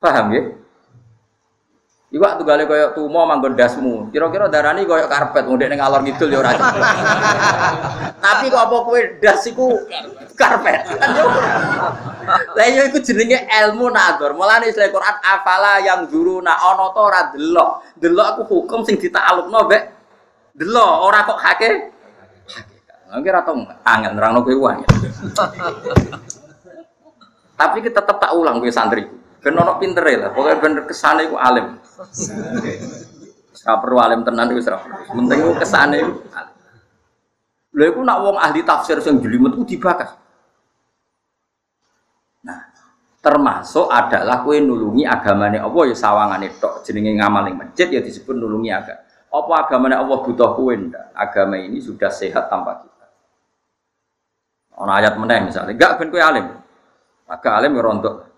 [0.00, 0.63] Paham ya?
[2.14, 4.06] Iku waktu gale koyo tumo manggon dasmu.
[4.14, 6.54] Kira-kira darani koyo karpet wong ning ngalor ngidul ya ora.
[8.22, 9.74] Tapi kok apa kowe das iku
[10.38, 10.94] karpet.
[12.54, 14.30] Lah yo iku jenenge ilmu nador.
[14.38, 17.82] Mulane Islam Quran afala yang guru na ana to ora delok.
[17.98, 19.82] Delok aku hukum sing ditaklukno mbek
[20.54, 21.70] delok ora kok hake.
[22.46, 23.26] Hakikat.
[23.26, 23.58] Ora tau
[23.90, 24.86] angel nerangno kowe wae.
[27.58, 29.23] Tapi kita tetap tak ulang kowe santri.
[29.44, 31.76] Ben ono pintere lah, pokoknya bener kesane iku alim.
[33.64, 34.78] Ora perlu alim tenan iku ora.
[35.04, 36.54] Penting iku kesane iku alim.
[37.76, 40.16] Lha iku nak wong ahli tafsir sing jelimet ku dibakas.
[42.48, 42.72] Nah,
[43.20, 48.32] termasuk adalah kue nulungi agamane Allah ya sawangane tok jenenge ngamal ning masjid ya disebut
[48.32, 49.04] nulungi agama.
[49.28, 51.12] Apa agamane Allah butuh kue ndak?
[51.12, 53.06] Agama ini sudah sehat tanpa kita.
[54.80, 56.48] Ono ayat meneh misalnya, enggak ben kue alim.
[57.28, 58.33] Agak alim ya rontok.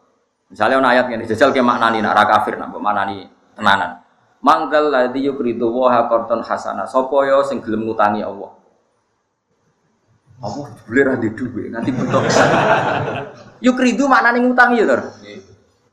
[0.47, 3.27] Misalnya ono ayat ngene, jajal ke maknani nak ra kafir nak maknani
[3.59, 4.03] tenanan.
[4.45, 6.87] Manggal ladzi yukridu wa qarton hasana.
[6.87, 8.55] Sapa yo sing gelem ngutangi Allah.
[10.37, 12.21] Allah boleh ra di dhuwit nanti butuh.
[13.67, 15.01] Yukridu maknane ngutangi ya, Lur.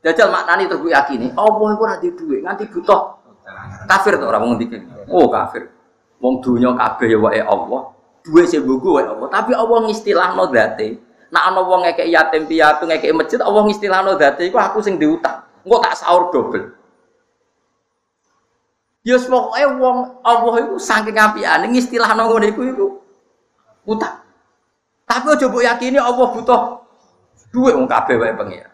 [0.04, 3.24] Jajal maknani terus yakini, Allah iku ra di dhuwit nganti butuh
[3.88, 4.78] kafir to ora wong ngendike.
[5.12, 5.68] Oh, kafir.
[6.20, 7.92] Wong dunya kabeh ya wae Allah.
[8.24, 10.88] Duwe sing wae Allah, tapi Allah ngistilahno dzate.
[11.34, 15.42] Nak ana wong ngekek yatim piatu ngekek masjid, Allah ngistilahno dzate iku aku sing diutang.
[15.66, 16.70] Engko tak sahur dobel.
[19.02, 22.86] Ya pokoke wong Allah iku saking apikane ngistilahno ngene iku iku
[23.82, 24.22] utang.
[25.10, 26.60] Tapi aja mbok yakini Allah butuh
[27.50, 28.70] duit wong kabeh wae pengira.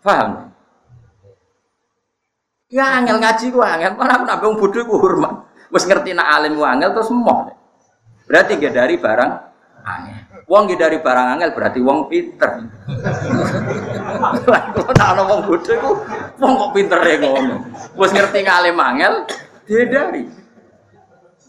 [0.00, 0.48] Paham?
[2.72, 5.46] Ya angel ngaji ku angel, mana aku nambah bodoh ku hormat.
[5.68, 7.52] Wis ngerti nak alim ku angel terus moh.
[8.24, 9.32] Berarti gak dari barang
[9.84, 10.29] angel.
[10.50, 12.66] Wong dari barang angel berarti wong pinter.
[14.50, 15.90] Kalau tak ada wong bodoh itu,
[16.42, 17.70] wong kok pinter ya ngono.
[17.94, 19.30] Wes ngerti ngalim angel,
[19.62, 20.26] dia dari.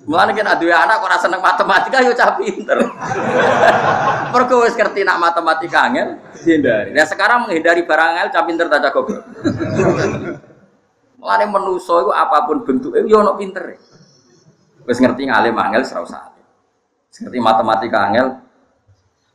[0.06, 2.78] Mulane kan aduh anak kok rasa seneng matematika yo cah pinter.
[4.30, 6.94] Mergo wis ngerti nak matematika angel, dihindari.
[6.94, 9.18] Nah sekarang menghindari barang angel cah pinter tak cakok.
[11.18, 13.82] Mulane menuso itu apa pun bentuknya yo ono pinter.
[14.86, 16.38] Wis ngerti ngalim angel serau saat.
[17.18, 18.42] Ngerti matematika angel,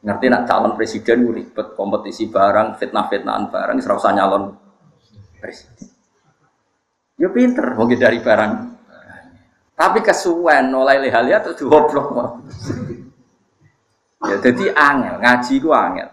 [0.06, 4.54] ngerti nak calon presiden ribet kompetisi barang fitnah-fitnahan barang serau usah nyalon
[5.42, 5.90] presiden.
[7.18, 8.52] Ya pinter mungkin dari barang.
[9.74, 12.38] Tapi kesuwen oleh lehalia terus goblok
[14.24, 16.08] ya jadi angel ngaji ku angel.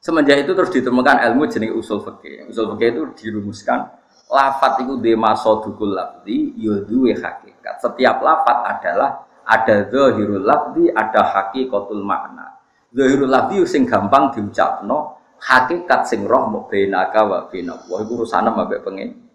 [0.00, 2.48] Semenjak itu terus ditemukan ilmu jenis usul fikih.
[2.48, 3.84] Usul fikih itu dirumuskan
[4.32, 7.84] lafat itu demasodukul lafdi yoduwe ya hakikat.
[7.84, 12.47] Setiap lafat adalah ada zahirul lafdi ada hakikatul makna
[12.88, 17.76] Zahirul lafzi sing gampang diucapno, hakikat sing roh mau benaka wa bena.
[17.88, 19.28] Wah iku urusane mbek pengen.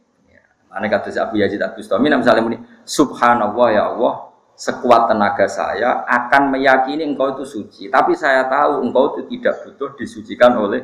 [0.73, 7.05] Ane kata Abu Yazid Bustami misalnya muni subhanallah ya Allah sekuat tenaga saya akan meyakini
[7.05, 10.81] engkau itu suci tapi saya tahu engkau itu tidak butuh disucikan oleh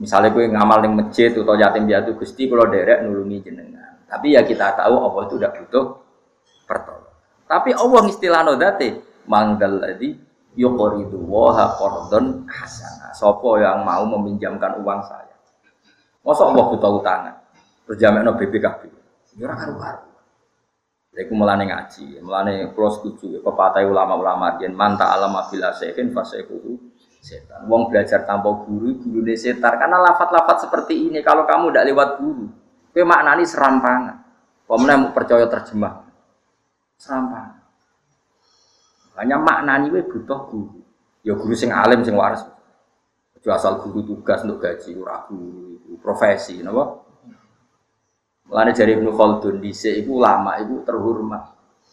[0.00, 4.44] misalnya gue ngamal di masjid atau yatim piatu gusti kalau derek nulungi jenengan tapi ya
[4.44, 5.84] kita tahu Allah itu tidak butuh
[6.68, 7.14] pertolongan
[7.48, 8.88] tapi Allah istilah nodate
[9.26, 10.14] manggal tadi
[10.54, 13.10] yukoridu waha kordon hasana.
[13.14, 15.34] Sopo yang mau meminjamkan uang saya.
[16.24, 17.34] Masa Allah buta utangan.
[17.84, 18.80] Terus no BPKB.
[19.36, 20.14] Ya ora karu-karu.
[21.14, 26.74] Iku mulane ngaji, mulane kula setuju pepatah ulama-ulama yen manta alama bila sekin fasekuhu
[27.22, 27.70] setan.
[27.70, 29.78] Wong belajar tanpa guru, guru setar.
[29.78, 32.50] Karena lafat-lafat seperti ini kalau kamu tidak lewat guru,
[32.90, 34.26] kowe maknani serampangan.
[34.66, 36.02] Pemenang percaya terjemah.
[36.98, 37.63] Serampangan.
[39.14, 40.82] Hanya maknani we butuh guru.
[41.22, 42.42] Ya guru sing alim sing waras.
[43.38, 47.00] Itu asal guru tugas untuk gaji ora guru profesi napa?
[48.44, 51.42] Mulane jari Ibnu Khaldun dhisik iku ulama iku terhormat.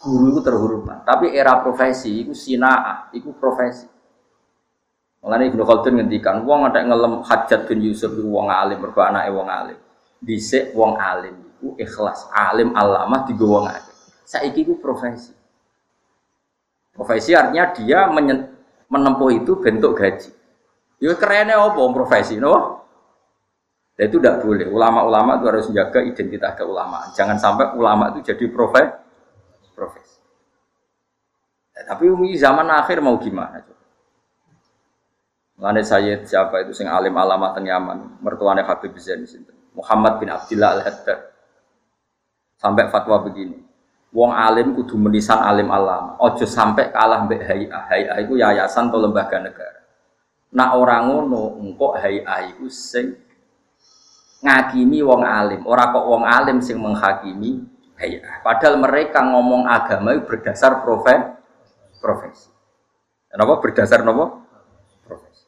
[0.02, 3.88] Guru itu terhormat, tapi era profesi iku sinaa, iku profesi.
[5.24, 9.30] Mulane Ibnu Khaldun ngendikan wong ada ngelem Hajat bin Yusuf iku wong alim mergo anake
[9.32, 9.80] wong alim.
[10.20, 13.94] Dhisik wong alim iku ikhlas, alim alamah digo wong alim.
[14.28, 15.32] Saiki iku profesi.
[16.92, 18.06] Profesi artinya dia
[18.92, 20.32] menempuh itu bentuk gaji.
[21.02, 22.84] Ya kerennya apa profesi, no?
[23.98, 24.70] Dan itu tidak boleh.
[24.70, 27.10] Ulama-ulama itu harus menjaga identitas keulamaan.
[27.18, 28.94] Jangan sampai ulama itu jadi profesi.
[29.74, 30.18] profesi.
[31.74, 33.66] Ya, tapi umi zaman akhir mau gimana?
[35.58, 39.26] Mengenai saya siapa itu sing alim alamat Yaman, mertuanya Habib Zain
[39.78, 41.20] Muhammad bin Abdullah Al-Haddad.
[42.58, 43.71] Sampai fatwa begini.
[44.12, 46.20] Wong alim kudu menisan alim alam.
[46.20, 47.80] Ojo sampai kalah mbek HIA.
[47.88, 49.80] HIA itu yayasan atau lembaga negara.
[50.52, 53.16] Nak orang ngono engko HIA itu sing
[54.42, 57.62] ngakimi wong alim, ora kok wong alim sing menghakimi
[58.02, 58.42] hayah.
[58.42, 61.38] Padahal mereka ngomong agama itu berdasar profesi.
[62.02, 62.50] profesi.
[63.30, 64.42] Kenapa berdasar nopo?
[65.06, 65.46] Profesi.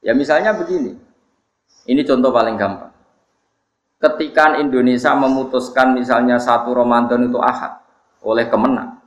[0.00, 0.96] Ya misalnya begini.
[1.84, 2.95] Ini contoh paling gampang.
[3.96, 7.80] Ketika Indonesia memutuskan misalnya satu Ramadan itu ahad
[8.20, 9.00] oleh kemenang,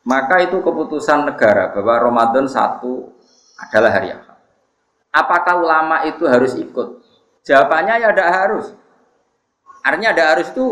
[0.00, 3.12] maka itu keputusan negara bahwa Ramadan satu
[3.60, 4.38] adalah hari ahad.
[5.12, 7.04] Apakah ulama itu harus ikut?
[7.44, 8.66] Jawabannya ya tidak harus.
[9.84, 10.66] Artinya tidak harus itu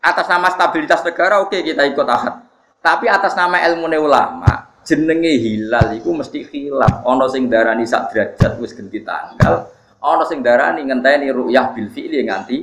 [0.00, 2.40] atas nama stabilitas negara oke okay, kita ikut ahad.
[2.80, 7.04] Tapi atas nama ilmu ulama jenenge hilal itu mesti hilaf.
[7.04, 9.68] Ono sing darani sak derajat wis ganti tanggal.
[10.00, 12.56] Ono sing darani ngenteni ru'yah bil fi'li nganti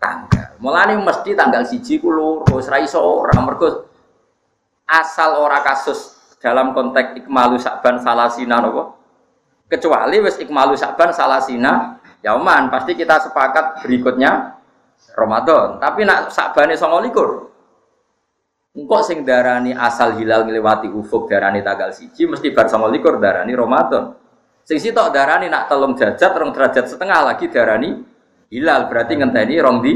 [0.00, 0.56] tanggal.
[0.56, 3.92] Mulane mesti tanggal siji ku loro, ora iso ora mergo
[4.88, 8.98] asal ora kasus dalam konteks ikmalu sakban salasina napa?
[9.68, 14.60] Kecuali wis ikmalu saban salasina yauman pasti kita sepakat berikutnya
[15.16, 15.80] Ramadan.
[15.80, 17.30] Tapi nak sakbane songo likur.
[18.72, 23.52] Engkau sing darani asal hilal ngelewati ufuk darani tanggal siji mesti bar songo likur darani
[23.52, 24.21] Ramadan.
[24.62, 27.98] Sing sitok darani nak telung derajat, rong derajat setengah lagi darani
[28.52, 29.92] hilal berarti ngenteni rong di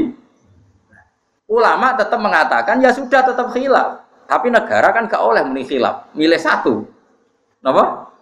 [1.47, 6.41] ulama tetap mengatakan ya sudah tetap hilal tapi negara kan gak oleh muni hilal milih
[6.41, 6.97] satu
[7.61, 8.13] Napa?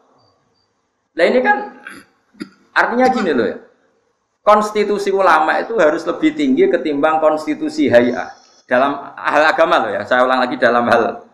[1.15, 1.58] Nah ini kan
[2.79, 3.58] artinya gini loh ya.
[4.45, 8.29] Konstitusi ulama itu harus lebih tinggi ketimbang konstitusi hayah
[8.69, 10.01] dalam hal agama loh ya.
[10.05, 11.25] Saya ulang lagi dalam hal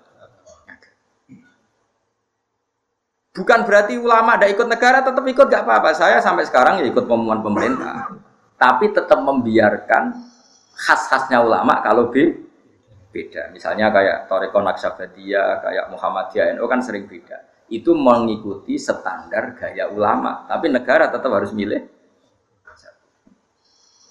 [3.31, 5.95] Bukan berarti ulama ada ikut negara tetap ikut gak apa-apa.
[5.95, 8.11] Saya sampai sekarang ya ikut pengumuman pemerintah.
[8.59, 10.13] Tapi tetap membiarkan
[10.75, 12.35] khas-khasnya ulama kalau B
[13.11, 13.51] beda.
[13.55, 20.43] Misalnya kayak Toreko Naksabadiyah, kayak Muhammadiyah NU kan sering beda itu mengikuti standar gaya ulama,
[20.43, 21.87] tapi negara tetap harus milih.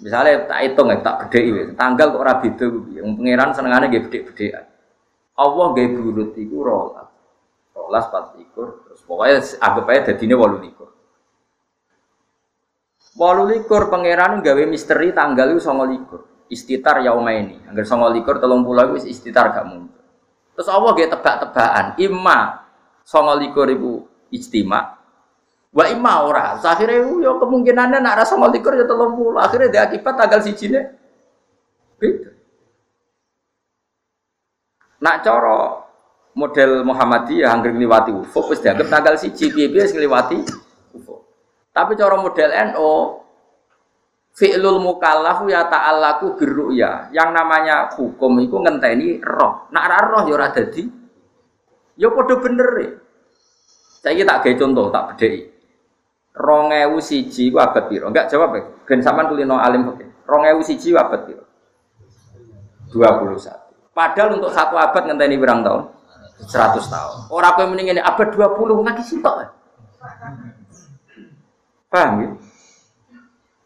[0.00, 4.64] Misalnya tak hitung ya, tak beda tanggal kok rabi itu, yang pangeran senengannya beda-beda.
[5.36, 7.09] Allah gak burut itu rolas,
[7.90, 10.94] rolas empat likur, terus pokoknya anggap aja ini walu likur.
[13.18, 18.38] Walu likur pangeran gawe misteri tanggal itu songo likur, istitar yauma ini, agar songo likur
[18.38, 19.98] telung pulau itu istitar gak muncul.
[20.54, 22.62] Terus Allah gak tebak-tebakan, imma
[23.02, 25.02] songo likur ribu ijtima
[25.70, 29.82] wa imma ora akhirnya yo kemungkinannya nak rasa songo likur ya telung puluh akhirnya dia
[29.90, 30.94] akibat tanggal si cine
[31.98, 32.30] beda
[35.02, 35.89] nak coro
[36.34, 40.38] model Muhammadiyah yang ngliwati ufuk wis dianggap tanggal siji piye-piye wis ngliwati
[40.94, 41.20] ufuk
[41.74, 42.92] tapi cara model NO
[44.34, 50.48] fi'lul mukallaf ya ta'allaku birru'ya yang namanya hukum itu ngenteni roh nak roh ya ora
[50.54, 51.00] dadi
[52.00, 52.86] Ya padha bener e.
[54.00, 55.40] Saiki tak gawe contoh, tak bedheki.
[56.32, 58.08] 2000 siji ku abad piro?
[58.08, 58.62] Enggak jawab ya.
[58.88, 59.92] Ben sampean kulino alim.
[60.24, 61.44] 2000 siji abad piro?
[62.96, 63.92] 21.
[63.92, 65.92] Padahal untuk satu abad ngenteni berang tahun?
[66.46, 67.18] 100 tahun.
[67.28, 69.34] Orang kowe mending ini abad 20 ngaki sitok.
[69.44, 69.48] Ya?
[71.90, 72.28] Paham ya?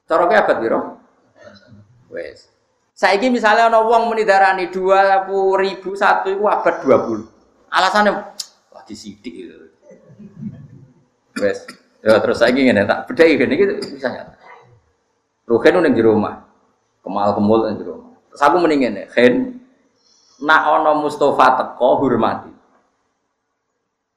[0.09, 0.81] Cara abad piro?
[2.11, 2.51] Wes.
[2.95, 7.27] Saiki misalnya ana wong muni darani 20.001 iku abad 20.
[7.75, 8.13] Alasannya
[8.71, 9.57] wah disidik itu.
[11.43, 11.67] Wes,
[12.07, 14.39] ya terus saya ingin tak beda ini gitu bisa nyata.
[15.51, 16.47] Ruhen neng di rumah,
[17.03, 18.15] kemal kemul neng di rumah.
[18.31, 19.59] Terus aku mendingin ya, Hen,
[20.47, 22.54] nak ono Mustafa teko hormati.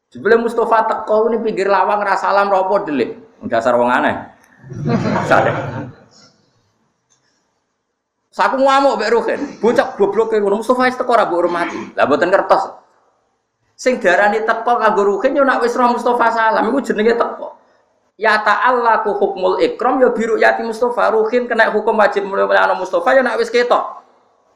[0.07, 4.15] Sebelum Mustafa teko ini pinggir lawang rasa alam ropo delik, dasar wong aneh.
[5.27, 5.55] Sadek.
[8.31, 11.79] Saku ngamuk mbek Ruhen, bocah goblok ngono Mustafa teko ora mbok hormati.
[11.99, 12.71] Lah mboten kertas.
[13.77, 17.53] Sing darani teko kanggo ruhin yo nak wis roh Mustofa salam iku jenenge teko.
[18.17, 22.73] Ya ta'ala ku hukmul ikram ya biru yati Mustafa ruhin kena hukum wajib mulai ana
[22.73, 24.01] Mustafa ya nak wis ketok.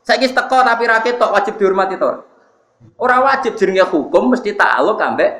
[0.01, 2.30] Saiki teko tapi ra ketok wajib dihormati to.
[3.01, 5.31] Ora wajib jenenge hukum mesti ta'aluk ambek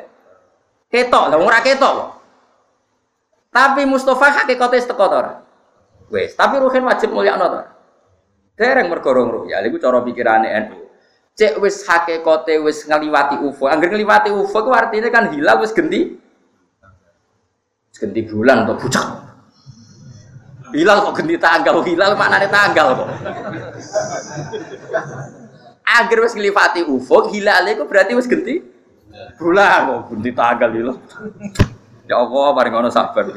[0.90, 1.30] ketok.
[1.30, 1.96] Lah ora ketok.
[3.52, 5.20] Tapi Mustafa hakikate teko to
[6.12, 7.62] Wes, tapi ruhin wajib mulyakno to.
[8.60, 10.92] Dereng mergo rong ya iku cara pikirane NU
[11.36, 13.66] cek wis hakikate wis ngeliwati UFO.
[13.72, 16.14] Angger ngeliwati UFO itu artinya kan hilal wis genti.
[17.89, 19.06] Wis genti bulan atau pucak.
[20.72, 23.08] Hilal kok genti tanggal, hilal maknane tanggal kok.
[25.86, 28.72] Angger wis ngeliwati UFO, hilal itu berarti wis genti
[29.36, 30.98] bulan kok genti tanggal hilal.
[32.10, 33.24] Ya Allah, paling ono sabar.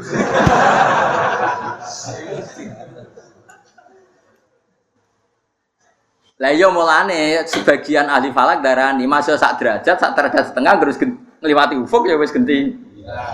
[6.43, 10.99] Lah iya mulane sebagian ahli falak darani masa sak derajat, sak derajat setengah terus
[11.39, 12.75] ngliwati ufuk ya wis genti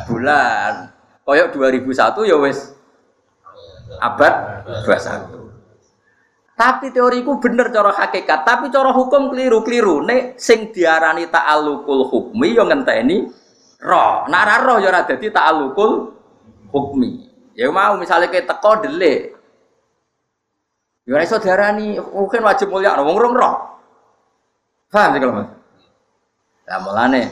[0.04, 0.92] bulan.
[1.24, 1.88] Koyok 2001
[2.28, 2.76] ya wis
[3.96, 5.49] abad 21.
[6.60, 10.04] Tapi teoriku bener cara hakikat, tapi cara hukum keliru-keliru.
[10.04, 13.24] Nek sing diarani ta'alluqul hukmi yo ngenteni
[13.80, 14.28] roh.
[14.28, 15.92] Nek ora roh yo ora dadi ta'alluqul
[16.68, 17.10] hukmi.
[17.56, 19.32] Ya mau misalnya kayak teko delik.
[21.08, 23.56] Yo ora iso diarani mungkin wajib mulia wong rong roh.
[24.92, 25.48] Paham sih kalau Mas?
[26.68, 27.22] Lah mulane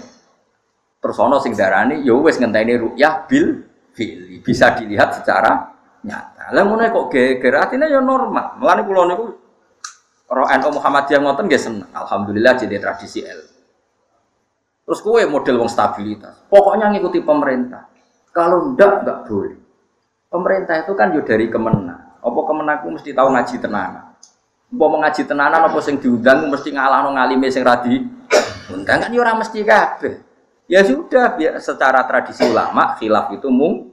[1.04, 3.60] terus ana sing darani yo wis ngenteni ru'yah bil
[3.92, 5.68] fil bisa dilihat secara
[6.00, 6.37] nyata.
[6.48, 8.56] Lah kok geger atine ya normal.
[8.56, 9.26] Mulane kula niku
[10.28, 11.88] Roh NU Muhammadiyah ngoten nggih seneng.
[11.96, 13.40] Alhamdulillah jadi tradisi L.
[14.84, 16.36] Terus kue model wong stabilitas.
[16.52, 17.88] Pokoknya ngikuti pemerintah.
[18.32, 19.56] Kalau ndak nggak boleh.
[20.28, 22.20] Pemerintah itu kan yo dari kemenang.
[22.20, 24.04] Apa kemenangku mesti tahu ngaji tenanan.
[24.68, 28.04] Apa ngaji tenanan apa sing diundang mesti ngalahno ngalime sing radi.
[28.68, 30.28] Undang kan yo ora mesti kabeh.
[30.68, 33.87] Ya sudah, biar secara tradisi ulama khilaf itu mung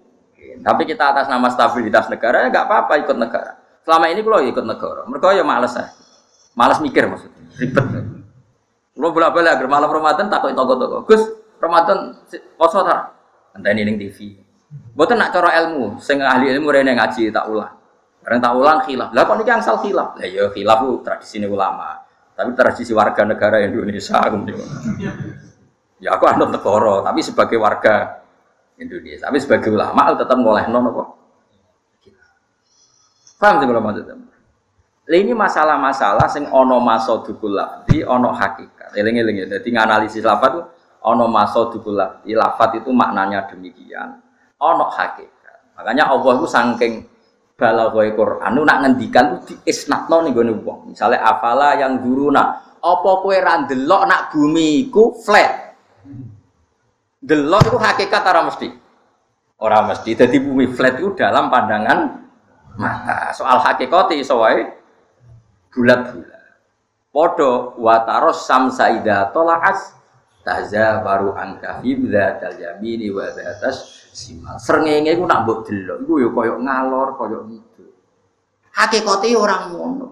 [0.62, 3.52] tapi kita atas nama stabilitas negara ya nggak apa-apa ikut negara.
[3.86, 5.86] Selama ini kalau ikut negara, mereka ya males ya.
[6.56, 7.86] Males mikir maksudnya, ribet.
[8.96, 11.04] Kalau bolak balik agar malam Ramadan takut toko-toko.
[11.04, 11.22] Gus,
[11.60, 12.16] Ramadan
[12.56, 13.12] poso tar.
[13.52, 14.40] Entah ini ning TV.
[14.96, 17.76] Bukan nak cara ilmu, sing ahli ilmu rene ngaji tak ulang.
[18.24, 19.10] Karena tak ulang khilaf.
[19.12, 20.16] Lah kok niki angsal khilaf?
[20.16, 22.02] Lah ya khilaf itu tradisi ulama.
[22.36, 24.20] Tapi tradisi warga negara Indonesia
[26.04, 28.25] Ya aku anut negara, tapi sebagai warga
[28.80, 29.28] Indonesia.
[29.28, 31.04] Tapi sebagai ulama tetap ngoleh non apa?
[33.36, 34.16] Paham sih kalau maksudnya?
[35.06, 38.98] Ini masalah-masalah sing ono maso dukul di ono hakikat.
[38.98, 39.60] Eling-eling ya.
[39.60, 40.62] Jadi nganalisis lafat itu
[41.06, 44.18] ono maso dukul di Lafat itu maknanya demikian.
[44.58, 45.78] Ono hakikat.
[45.78, 46.94] Makanya Allah itu sangking
[47.56, 50.96] balaghoi Quran itu nak ngendikan itu diisnatno nih gue wong.
[50.96, 52.02] Misalnya afala yang
[52.34, 55.78] nak apa kue randelok nak bumi ku flat
[57.26, 58.70] Delok itu hakikat orang mesti.
[59.58, 60.14] Orang mesti.
[60.14, 62.22] Jadi bumi flat itu dalam pandangan
[62.78, 63.34] mata.
[63.34, 64.70] Soal hakikat itu soai
[65.74, 66.44] bulat-bulat.
[67.10, 69.98] Podo wataros samsa ida tolaas
[70.46, 74.62] taza baru angka fibda dal yamini wa atas simal.
[74.62, 77.84] Serengenge ku nak mbok delok iku ya koyok ngalor koyok gitu.
[78.76, 80.08] Hakikate orang ngono.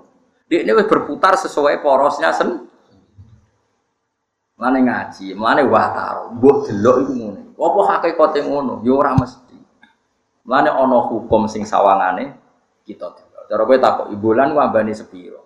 [0.49, 2.72] Dia ini berputar sesuai porosnya sen
[4.63, 7.51] Mane ngaji, mane watar, mbok delok iku ngono.
[7.59, 8.79] Apa hakikate ngono?
[8.87, 9.59] Ya ora mesti.
[10.47, 12.31] Mane ana hukum sing sawangane
[12.87, 13.43] kita delok.
[13.51, 15.43] Cara kowe takok bulan ambane sepiro?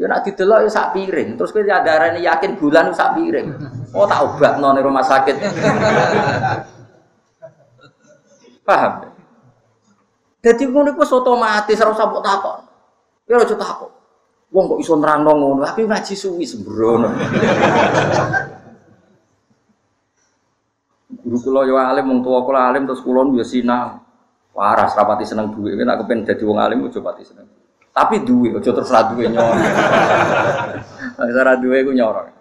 [0.00, 1.36] Ya nak didelok ya sak piring.
[1.36, 3.60] Terus kowe darani yakin bulan sak piring.
[3.92, 5.36] Oh tak obatno ning rumah sakit.
[8.64, 9.12] Paham?
[10.40, 12.24] Jadi ngono iku otomatis ora usah mbok.
[13.28, 13.95] Ya ora takok.
[14.56, 17.12] Wong kok iso nerangno ngono, tapi ngaji suwi sembrono.
[21.20, 24.00] Guru kula yo alim, wong tuwa kula alim terus kula yo sinau.
[24.56, 27.44] Waras rapati seneng duwe, nek aku pengen dadi wong alim aja pati seneng.
[27.92, 29.52] Tapi duwe, aja terus ra duwe nyor.
[31.20, 32.32] Nek ora duwe ku nyor.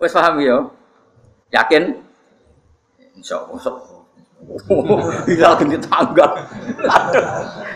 [0.00, 0.72] Wis paham yo?
[1.52, 2.00] Yakin?
[3.20, 3.89] Insyaallah.
[5.28, 6.26] Hilal ganti tangga.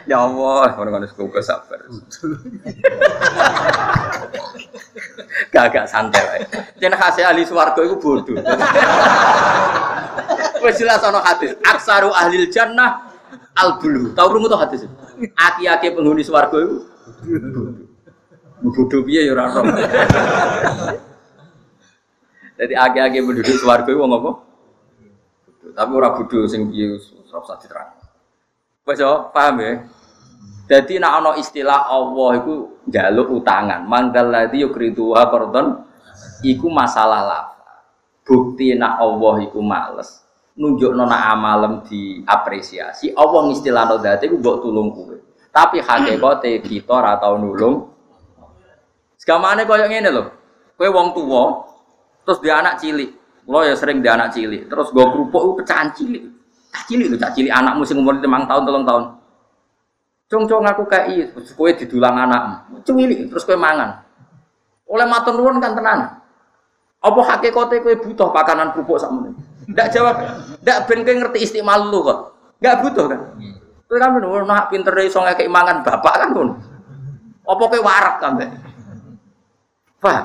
[0.09, 1.81] Ya Allah, orang-orang sekolah sabar.
[5.51, 6.47] Gak santai
[6.79, 8.37] Jangan kasih ahli swarga itu bodoh.
[10.65, 13.13] Wes jelas hadis, aksaru ahli jannah
[13.55, 14.17] al bulu.
[14.17, 14.95] Tahu rungu tuh hadis itu?
[15.37, 16.77] Aki-aki penghuni swarga itu
[18.65, 19.53] bodoh piye ya ora
[22.55, 24.33] Jadi aki-aki penduduk swarga itu ngomong apa?
[25.75, 26.95] Tapi ora bodho sing piye
[27.35, 27.91] ora usah diterang.
[28.87, 29.73] Wes yo, paham ya?
[30.65, 33.85] Jadi nak ana istilah Allah iku njaluk utangan.
[33.85, 35.85] Manggal ladzi yukridu wa qardon
[36.41, 37.85] iku masalah lafal.
[38.25, 43.11] Bukti nak Allah iku males nunjuk nona amalem diapresiasi.
[43.15, 45.17] Allah ngistilahno dadi iku mbok tulung kowe.
[45.55, 47.91] Tapi hakikate kita ora tau nulung.
[49.19, 50.25] Segamane koyo ngene lho.
[50.79, 51.43] Kowe wong tuwa
[52.27, 53.11] terus dia anak cilik.
[53.45, 56.25] Lo ya sering di anak cilik, terus gue kerupuk pecahan cilik.
[56.73, 59.05] Cah cilik lu, cah cilik anakmu sing umur lima tahun, tolong tahun.
[60.25, 64.01] Cung-cung aku kayak terus kue didulang anak, cilik, terus kue mangan.
[64.89, 66.25] Oleh matur nuwun kan tenan.
[67.05, 69.31] Apa hakikate kue butuh pakanan kerupuk ini?
[69.69, 70.17] Ndak jawab,
[70.65, 72.19] ndak ben kowe ngerti istimal lu kok.
[72.65, 73.21] Nggak butuh kan?
[73.85, 76.55] Kowe kan ngono, nak pinter iso ngekek mangan bapak kan ngono.
[77.45, 78.33] Apa kowe warak kan?
[80.01, 80.25] Paham?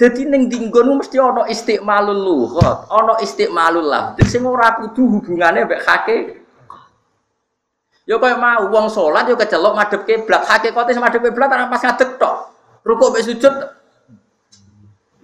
[0.00, 4.24] Jadi neng dinggon mesti ono istiqmalul luhut, ono istiqmalul lafdh.
[4.24, 6.16] Sing ora kudu hubungane mbek hake.
[8.08, 12.16] Yo koyo mau wong salat yo kecelok madhep kiblat, hakikate madhep kiblat ora pas ngadeg
[12.16, 12.48] tok.
[12.80, 13.54] Rukuk mbek sujud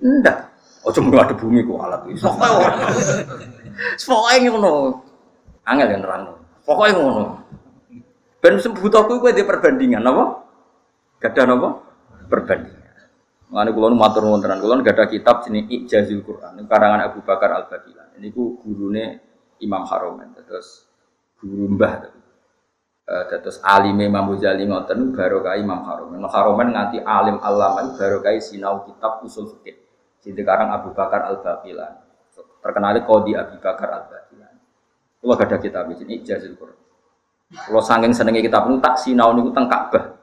[0.05, 0.53] ndak.
[0.85, 2.29] Ojo mung ada bumi ku alat iso.
[4.05, 5.01] Pokoke ngono.
[5.64, 6.37] Angel yang nerangno.
[6.68, 7.41] Pokoke ngono.
[8.45, 10.45] Ben butuh kowe di perbandingan napa?
[11.16, 11.81] Gak ada napa?
[12.29, 12.76] Perbandingan.
[13.47, 17.70] Mengenai kulon matur wontenan kulon gak ada kitab sini Ijazul Quran karangan Abu Bakar Al
[17.70, 18.18] Bakilan.
[18.18, 19.22] Ini ku gurune
[19.62, 20.90] Imam Haromen terus
[21.38, 22.11] guru mbah
[23.07, 26.18] terus alim Imam Ghazali ngoten baru kai Imam Haromen.
[26.18, 29.78] Imam Haromen nganti alim alama baru kai sinau kitab usul fikih.
[30.26, 32.03] Jadi sekarang Abu Bakar Al Bakilan.
[32.59, 34.55] Terkenal Qadi Abu Bakar Al Bakilan.
[35.22, 36.78] Kalau gak ada kitab ini Ijazul Quran.
[37.55, 40.18] Kalau saking senengnya kitab ini tak sinau niku teng Ka'bah.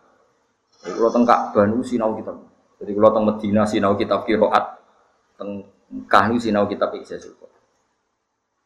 [0.83, 2.35] Kalau teng Ka'bah niku sinau kitab.
[2.83, 4.75] Jadi kalau teng Medina sinau kitab kiroat,
[5.39, 7.31] teng Mekah ini sinau kitab ijazah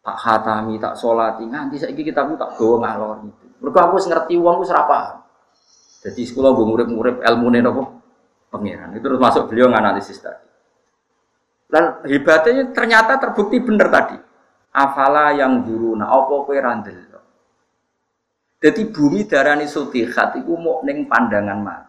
[0.01, 3.45] Tak hatami, tak solati, nganti saya kitab tak bawa ngalor itu.
[3.61, 5.21] Mereka aku ngerti uang, aku serapa.
[6.01, 7.81] Jadi sekolah gue murid-murid ilmu nih nopo
[8.49, 8.95] pangeran.
[8.97, 10.47] Itu terus masuk beliau nganalisis tadi.
[11.67, 14.17] Dan hebatnya ternyata terbukti benar tadi.
[14.71, 17.07] Afala yang dulu, nah apa kue randel.
[18.57, 21.86] Jadi bumi darani sutihat itu mau neng pandangan mata.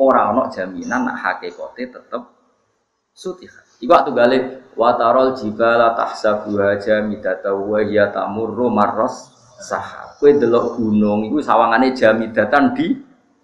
[0.00, 2.22] Orang ono jaminan nak hakikate tetep
[3.12, 3.52] sutih.
[3.84, 4.38] Iku waktu gale
[4.72, 9.28] watarol jibala tahsabuha jamidata wa hiya tamurru marras
[9.60, 10.16] sahab.
[10.16, 12.96] Kowe delok gunung iku sawangane jamidatan di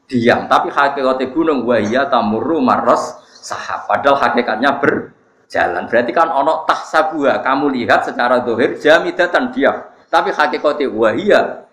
[0.09, 3.85] diam, tapi hakikate gunung wa hiya tamurru marras sahab.
[3.85, 5.85] Padahal hakikatnya berjalan.
[5.93, 9.93] Berarti kan ono tahsabuha, kamu lihat secara dohir jamidatan diam.
[10.09, 11.69] Tapi hakikate wa hiya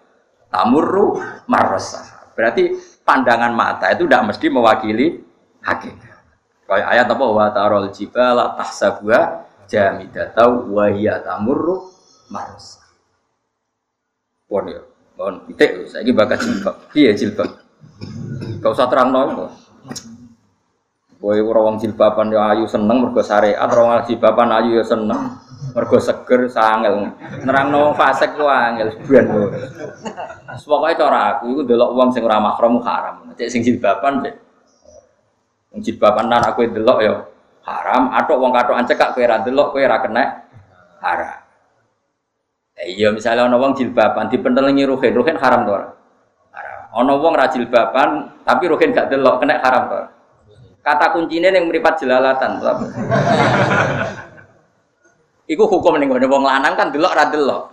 [0.52, 1.96] tamurru marras.
[2.36, 5.08] Berarti pandangan mata itu tidak mesti mewakili
[5.64, 6.20] hakikat.
[6.64, 11.91] Kayak ayat apa wa tarol jibala tahsabuha jamidata wa hiya tamurru
[12.32, 12.80] marus.
[14.47, 14.82] Pon ya,
[15.16, 16.76] pon pitik saiki bakat jilbab.
[16.91, 17.49] Piye jilbab?
[18.64, 19.51] Gak usah terangno.
[21.24, 25.39] Kowe ora wong jilbaban ya ayu seneng mergo syariat, ora wong jilbaban ayu ya seneng
[25.74, 27.12] mergo seger sangel.
[27.44, 29.26] Nerangno fasik ku angel ben.
[30.64, 33.34] Pokoke cara aku iku delok wong sing ora mahram haram.
[33.34, 34.36] Cek sing jilbaban cek.
[35.74, 37.14] Wong jilbaban nan aku delok ya
[37.64, 40.24] haram, atok wong katokan cekak kowe ora delok kowe ora kena
[41.02, 41.40] haram.
[42.74, 45.88] Eh, iya misalnya ana wong jilbaban dipentelengi ruhin, ruhin haram to ora?
[46.54, 46.80] Haram.
[46.94, 48.10] Ana wong ra jilbaban
[48.44, 49.98] tapi ruhin gak delok kena haram to.
[50.84, 52.60] Kata kuncinya yang meripat jelalatan.
[55.44, 57.64] Iku hukum ning gone wong lanang kan delok ra delok.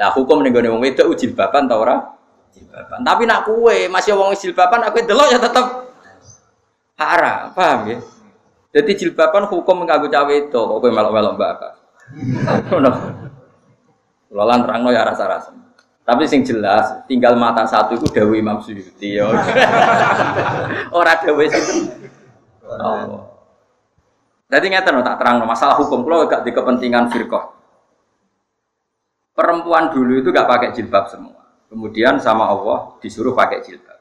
[0.00, 1.96] Lah hukum ning gone wong wedok jilbaban ta ora?
[2.56, 3.04] Jilbaban.
[3.04, 5.66] Tapi nak kue masih wong jilbaban aku delok ya tetep
[6.98, 7.98] haram, paham ya?
[8.74, 11.60] Jadi jilbaban hukum nganggo cawe itu, kok kowe melok-melok mbak
[12.68, 12.90] Ngono.
[14.28, 15.56] Lolan terangno ya rasa-rasa.
[16.04, 19.28] Tapi sing jelas, tinggal mata satu itu Dewi Imam Suyuti ya.
[20.98, 21.60] Ora Dewi itu.
[22.64, 23.27] Oh.
[24.48, 27.52] Jadi ngeten tak terang masalah hukum kalau gak di kepentingan firqah.
[29.36, 31.36] Perempuan dulu itu gak pakai jilbab semua.
[31.68, 34.00] Kemudian sama Allah disuruh pakai jilbab.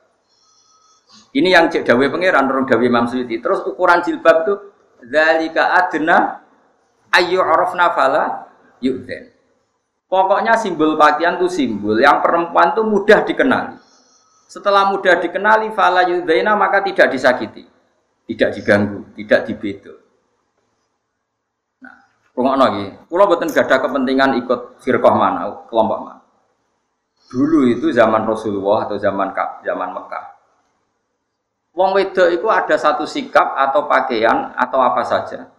[1.36, 3.44] Ini yang cek dawe pangeran orang dawe Imam Suyuti.
[3.44, 4.54] Terus ukuran jilbab itu
[5.04, 6.42] zalika adna
[7.12, 8.48] ayu arafna fala
[8.80, 9.36] yu'den.
[10.08, 13.76] Pokoknya simbol pakaian itu simbol yang perempuan itu mudah dikenali.
[14.48, 17.68] Setelah mudah dikenali fala yu'dena maka tidak disakiti
[18.28, 19.97] tidak diganggu, tidak dibedo.
[22.38, 26.22] Nah, rungokno iki, kula boten gadah kepentingan ikut firqah mana, kelompok mana.
[27.34, 29.34] Dulu itu zaman Rasulullah atau zaman
[29.66, 30.26] zaman Mekah.
[31.74, 35.50] Wong wedok itu ada satu sikap atau pakaian atau apa saja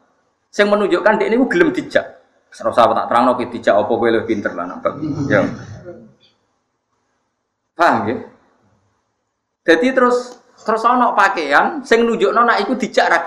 [0.55, 2.07] yang menunjukkan dia ini gelem dijak.
[2.49, 4.99] Serasa tak terang nopo dijak apa kowe lebih pinter lah nampak.
[5.29, 5.45] Ya.
[7.75, 8.17] Paham ya?
[9.67, 13.19] Jadi terus Terus ana pakaian sing nunjukno nek iku dijak ra.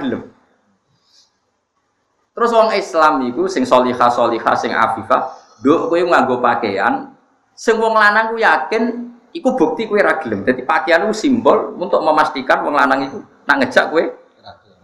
[2.32, 7.12] Terus wong Islam iku sing solihah solihah sing afifah, nduk kowe nganggo pakaian
[7.52, 10.48] sing wong lanang ku yakin iku bukti kowe ra gelem.
[10.48, 14.04] Dadi pakaian ku simbol untuk memastikan wong lanang iku nak ngejak kowe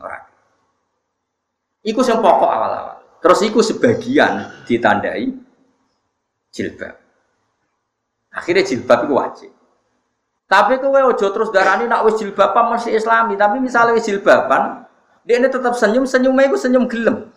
[0.04, 0.20] ora.
[1.88, 2.98] Iku sing pokok awal-awal.
[3.24, 5.32] Terus iku sebagian ditandai
[6.52, 6.96] jilbab.
[8.36, 9.52] Akhirnya jilbab itu wajib.
[10.48, 14.88] Tapi kowe ojo terus darani nak wis jilbaban masih islami, tapi misalnya wis jilbaban,
[15.28, 17.28] dia ini tetap senyum, senyumnya itu senyum gelem.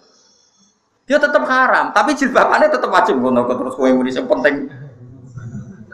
[1.10, 4.70] Dia tetap haram, tapi jilbabannya tetap wajib ngono terus kowe muni sing penting.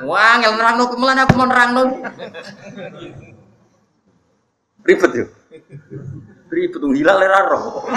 [0.05, 1.89] Wah, ngel nerangno mulane aku mau nerangno.
[4.85, 5.25] Ribet yo.
[6.53, 7.89] Ribet tuh hilal era roh.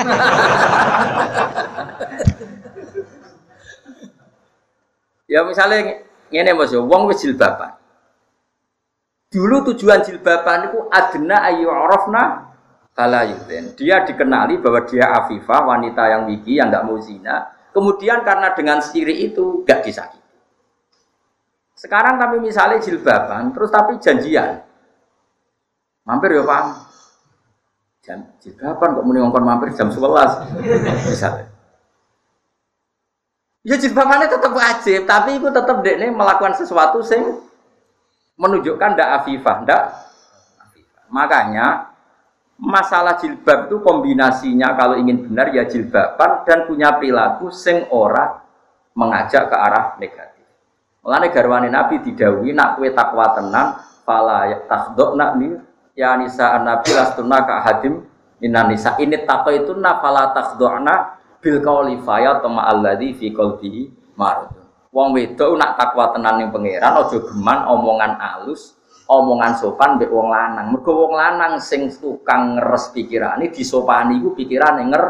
[5.28, 7.76] ya misalnya ngene Mas yo, wong wis jilbaban.
[9.28, 12.49] Dulu tujuan jilbaban itu adna ayu arafna
[13.00, 13.24] kala
[13.80, 17.48] Dia dikenali bahwa dia afifah, wanita yang wiki, yang nggak mau zina.
[17.72, 20.20] Kemudian karena dengan siri itu gak disakiti.
[21.80, 24.68] Sekarang kami misalnya jilbaban, terus tapi janjian.
[26.04, 26.68] Mampir ya paham.
[28.04, 31.08] Jam jilbaban kok muni ngongkon mampir jam 11.
[31.08, 31.48] Misalnya.
[33.64, 37.24] Ya jilbabannya tetap wajib, tapi itu tetap dekne melakukan sesuatu sing
[38.36, 39.84] menunjukkan ndak afifah, ndak
[41.10, 41.89] Makanya
[42.60, 48.44] masalah jilbab itu kombinasinya kalau ingin benar ya jilbaban dan punya perilaku sing ora
[48.94, 50.44] mengajak ke arah negatif.
[51.00, 54.52] Mulane garwane Nabi didawi nak kue takwa tenan fala
[55.16, 55.56] nak ni
[55.96, 58.04] ya nisa nabi lastuna ka hadim
[58.44, 64.16] minan nisa ini takwa itu na fala takhdona bil qauli fa tama alladzi fi qalbihi
[64.20, 64.52] marad.
[64.92, 68.79] Wong wedok nak takwa tenan ning pangeran aja geman omongan alus
[69.10, 70.70] omongan sopan mbek wong lanang.
[70.70, 75.04] Mergo wong lanang sing tukang ngeres pikirane disopani iku pikirane nger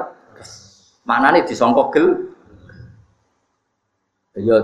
[1.04, 2.08] manane disangka gel.
[4.40, 4.58] Ya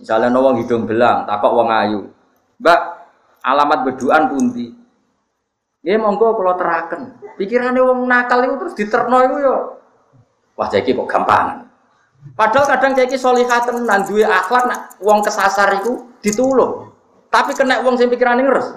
[0.00, 2.00] misalnya wong hidung belang, takok wong ayu.
[2.58, 2.80] Mbak,
[3.44, 4.72] alamat beduan pundi?
[5.84, 7.20] Ya monggo kalau teraken.
[7.36, 9.56] Pikirane wong nakal itu terus diterno iku yo.
[10.58, 11.70] Wah, jadi kok gampang.
[12.34, 16.97] Padahal kadang jadi solihat tenan duwe akhlak nak wong kesasar itu ditulung.
[17.28, 18.68] Tapi kena uang sing pikirane ngeres.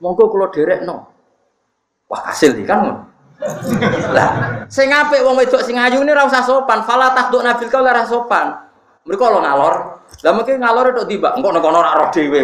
[0.00, 0.50] Monggo kula
[0.84, 1.08] no.
[2.08, 3.08] Wah, hasil iki kan
[4.14, 7.84] Lah, sing apik wong wedok sing ayu ini ora usah sopan, fala takduk nabil kau
[7.84, 8.56] ora sopan.
[9.04, 9.74] Mereka lo ngalor.
[10.24, 12.40] Lah mungkin ngalor itu tiba, engko nek kono ora roh dhewe.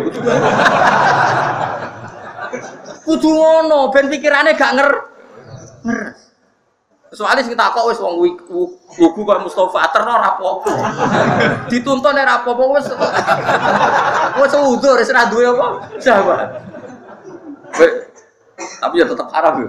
[3.06, 4.90] Kudu ngono, ben pikirane gak nger.
[5.88, 6.29] Ngeres.
[7.10, 10.72] Soalnya sing takok wis wong wugu kok Mustofa terno ora apa-apa.
[11.66, 12.86] Dituntun ora apa-apa wis
[14.38, 15.66] wis udur wis ora duwe apa.
[15.98, 16.62] Sahabat.
[18.60, 19.68] Tapi ya tetap haram yo.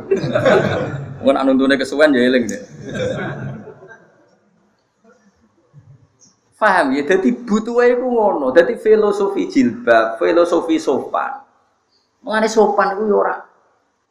[1.26, 2.62] Mun anuntune kesuwen ya eling deh.
[6.62, 11.42] Paham ya, jadi butuh iku ngono, jadi filosofi jilbab, filosofi sopan.
[12.22, 13.42] Mengenai sopan itu ya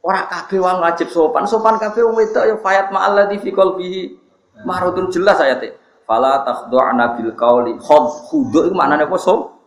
[0.00, 4.02] ora Ora kabeh wong wajib sopan, sopan kabeh wong wedok ya fayat ma'alladzi fi qalbihi
[4.64, 5.76] marudun jelas ayate.
[6.08, 9.60] Fala takhdu'na bil khud khudu iku maknane apa so?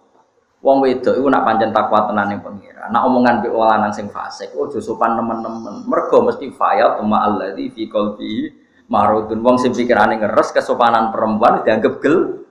[0.66, 2.90] Wong wedok iku nak pancen takwa tenan ning pengira.
[2.90, 5.86] Nak omongan mbek wong sing fasik, ojo sopan nemen-nemen.
[5.86, 8.42] Mergo mesti fayat ma'alladzi fi qalbihi
[8.90, 9.40] marudun.
[9.40, 12.44] Wong sing pikirane ngeres kesopanan perempuan dianggap gel.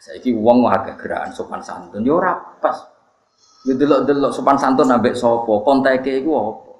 [0.00, 2.99] Saiki wong agak gerakan sopan santun yo ora pas.
[3.68, 6.70] Ya delok-delok sopan santun ambek sapa, konteke iku apa?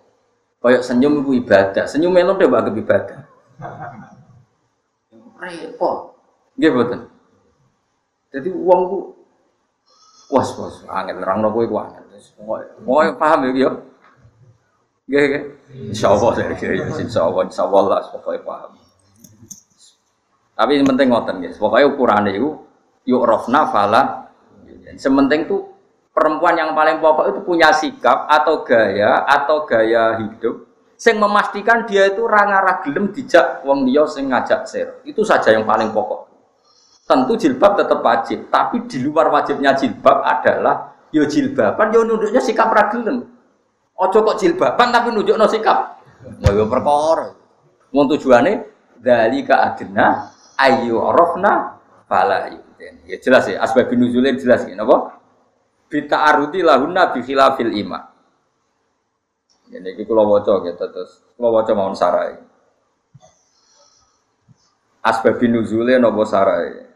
[0.61, 1.85] Kayak senyum iku ibadah.
[1.85, 3.21] Senyum melon deh anggap ibadah.
[5.41, 6.17] Repot.
[6.57, 7.01] Nggih mboten.
[8.31, 8.99] Jadi uang ku
[10.31, 12.05] was was angin nerangno kowe ku angin.
[12.85, 13.71] Pokoke paham ya yo.
[15.09, 15.43] Nggih nggih.
[15.97, 16.45] Insyaallah ya
[17.01, 18.77] insyaallah insyaallah lah pokoke paham.
[20.61, 22.53] Tapi yang penting ngoten guys, pokoknya ukurannya itu
[23.09, 24.29] yuk rofna fala.
[25.01, 25.70] Sementing tuh
[26.21, 30.69] perempuan yang paling pokok itu punya sikap atau gaya atau gaya hidup
[31.01, 35.01] sing memastikan dia itu ranga gelem dijak wong dia sing ngajak ser.
[35.09, 36.29] Itu saja yang paling pokok.
[37.09, 42.69] Tentu jilbab tetap wajib, tapi di luar wajibnya jilbab adalah yo jilbaban yo nunduknya sikap
[42.69, 43.25] ragilem.
[43.97, 46.05] Ojo kok jilbaban tapi nunjukno sikap.
[46.45, 47.33] Mau yo perkara.
[47.91, 48.69] Mau tujuannya
[49.01, 55.20] dari ke adna ayu arafna fala Ya jelas ya, asbab nuzulnya jelas ya, napa?
[55.91, 57.99] Bita aruti lahunna bi khilafil ima.
[59.71, 62.39] Ini kita kula waca gitu terus kula waca mawon sarai.
[65.03, 66.91] Asbab nuzule napa sarai.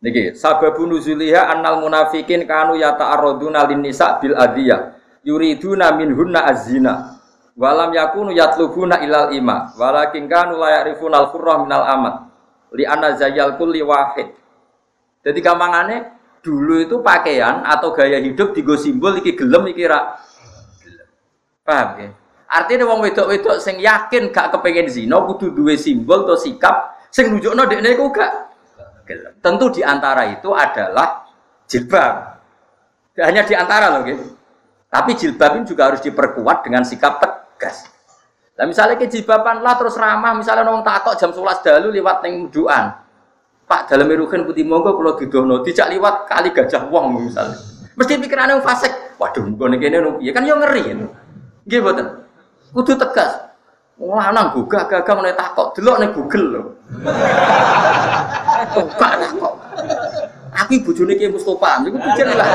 [0.00, 7.20] Niki sababun nuzuliha annal munafikin kanu yata'arraduna lin nisa bil adiyah yuriduna minhunna azina
[7.52, 12.32] walam yakunu yatlubuna ilal ima walakin kanu la ya'rifuna al-qurra minal amat
[12.72, 14.32] li anna zayyal kulli wahid
[15.20, 15.98] jadi gampangannya
[16.40, 20.16] dulu itu pakaian atau gaya hidup digo simbol iki gelem iki ra
[21.60, 22.10] Paham ya?
[22.50, 27.62] Artinya wong wedok-wedok sing yakin gak kepengen zina kudu duwe simbol atau sikap sing nunjukno
[27.70, 28.32] dekne iku gak
[29.06, 29.32] gelem.
[29.38, 31.30] Tentu di antara itu adalah
[31.70, 32.42] jilbab.
[33.22, 34.34] Hanya di antara loh gitu.
[34.90, 37.86] Tapi jilbab ini juga harus diperkuat dengan sikap tegas.
[38.58, 42.50] Nah misalnya ke jilbaban lah terus ramah, misalnya nong takok jam 11 dalu lewat neng
[42.50, 42.99] duaan.
[43.70, 47.54] Pak dalam merukan putih monggo kalau didono tidak liwat kali gajah wong misalnya.
[47.94, 48.90] Mesti pikirannya fasik.
[49.14, 50.98] Waduh, gue nih kene ya kan yo ngeri.
[51.70, 52.06] Nggih mboten.
[52.74, 53.30] Kudu tegas.
[54.02, 56.62] Lanang gugah gagah meneh takok delok ning Google lho.
[58.74, 59.54] Tukak takok.
[60.50, 62.50] Aku bojone Ki Mustofa, niku pikir lah.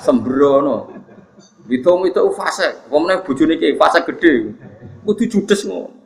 [0.00, 0.88] Sembrono.
[1.68, 4.56] Hitung itu fase, wong meneh bojone Ki fase gede.
[5.04, 5.99] Kudu judes ngono.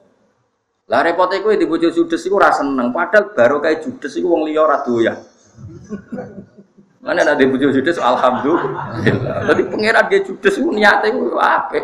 [0.85, 4.45] Lah repotnya kowe di bojo judes iku ora seneng, padahal baru kayak judes iku wong
[4.45, 5.17] liya ora doyan.
[7.01, 9.01] Mana ada bojo judes alhamdulillah.
[9.49, 11.81] Jadi pangeran dia judes itu niatnya itu apa?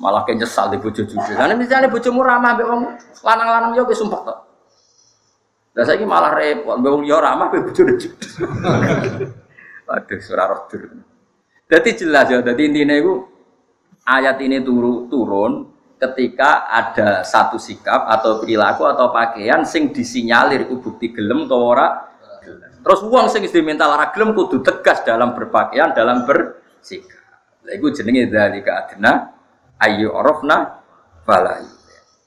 [0.00, 1.36] Malah kayak nyesal di bojo judes.
[1.36, 2.82] Karena misalnya bojomu ramah mbek wong
[3.20, 4.38] lanang-lanang yo sumpah tok.
[5.72, 8.32] Lah saiki malah repot, mbek wong ramah mbek bojo judes.
[9.92, 10.64] Aduh, surah roh
[11.68, 13.28] Jadi jelas ya, jadi intinya itu
[14.04, 15.71] ayat ini turu, turun
[16.02, 21.88] ketika ada satu sikap atau perilaku atau pakaian sing disinyalir itu bukti gelem atau ora
[22.82, 27.22] Terus uang sing diminta lara gelem kudu tegas dalam berpakaian, dalam bersikap.
[27.62, 29.30] Lha iku jenenge dzalika adna
[29.78, 30.82] ayu arafna
[31.22, 31.62] fala.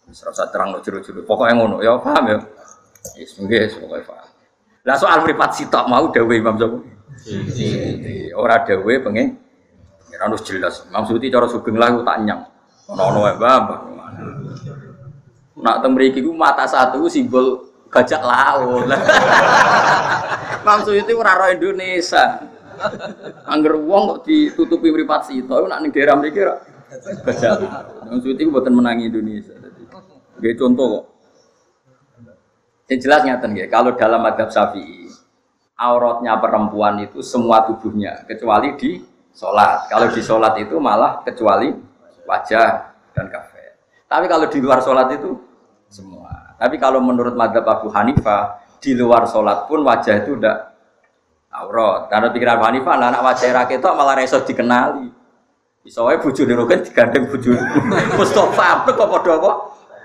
[0.08, 1.28] Wis ora terang no jero-jero.
[1.28, 2.40] Pokoke ngono ya, paham ya?
[3.20, 4.28] Wis nggih, pokoke paham.
[4.88, 8.32] Lah soal mripat sitok mau dawuh Imam Syafi'i.
[8.32, 9.36] Ora dawuh pengen
[10.16, 10.88] Ora harus jelas.
[10.88, 12.55] Maksudnya cara sugeng lah tak nyang.
[12.90, 13.58] Ono-ono wae, Mbah.
[15.56, 18.86] Nak teng mriki ku mata satu simbol bajak laut.
[20.68, 22.44] Maksud itu ora Indonesia.
[23.48, 26.60] Angger wong kok ditutupi mripat sito nak ning daerah mriki ora
[27.24, 28.04] bajak laut.
[28.12, 29.56] Maksud itu mboten menangi Indonesia.
[30.38, 31.06] Nggih contoh kok.
[32.86, 35.10] Yang jelas ngaten nggih, kalau dalam madhab Syafi'i
[35.74, 39.02] auratnya perempuan itu semua tubuhnya kecuali di
[39.34, 39.90] sholat.
[39.90, 41.74] Kalau di sholat itu malah kecuali
[42.26, 43.80] wajah dan kafe.
[44.06, 45.38] Tapi kalau di luar sholat itu
[45.90, 46.58] semua.
[46.60, 50.56] Tapi kalau menurut madhab Abu Hanifah, di luar sholat pun wajah itu udah
[51.50, 52.12] aurat.
[52.12, 55.08] Karena pikiran Abu Hanifah, anak, wajah rakyat itu malah resot dikenali.
[55.86, 57.54] Wae bojo nirogen digandeng bojo.
[58.18, 59.52] Mustofa kok padha apa?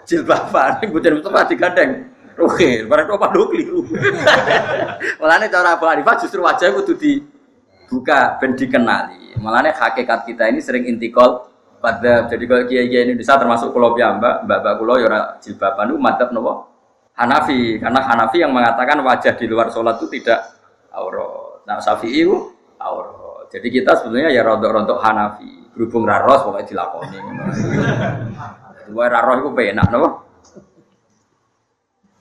[0.04, 2.12] Jilbaban, bojo Mustofa digandeng.
[2.36, 3.88] Oke, barang kok padha keliru.
[5.20, 9.40] Mulane cara Abu Hanifah justru wajah kudu dibuka ben dikenali.
[9.40, 11.49] Mulane hakikat kita ini sering intikal
[11.80, 15.98] pada jadi kalau kiai kiai Indonesia termasuk pulau mbak mbak mbak pulau yora jilbaban itu
[16.36, 16.70] nopo
[17.20, 20.40] Hanafi karena Hanafi yang mengatakan wajah di luar sholat itu tidak
[20.88, 21.68] aurat.
[21.68, 22.32] Nah Syafi'i itu
[22.80, 23.52] aurat.
[23.52, 27.18] Jadi kita sebenarnya ya rontok-rontok Hanafi berhubung raros pokoknya dilakoni.
[28.88, 30.08] Dua raros itu penak nopo.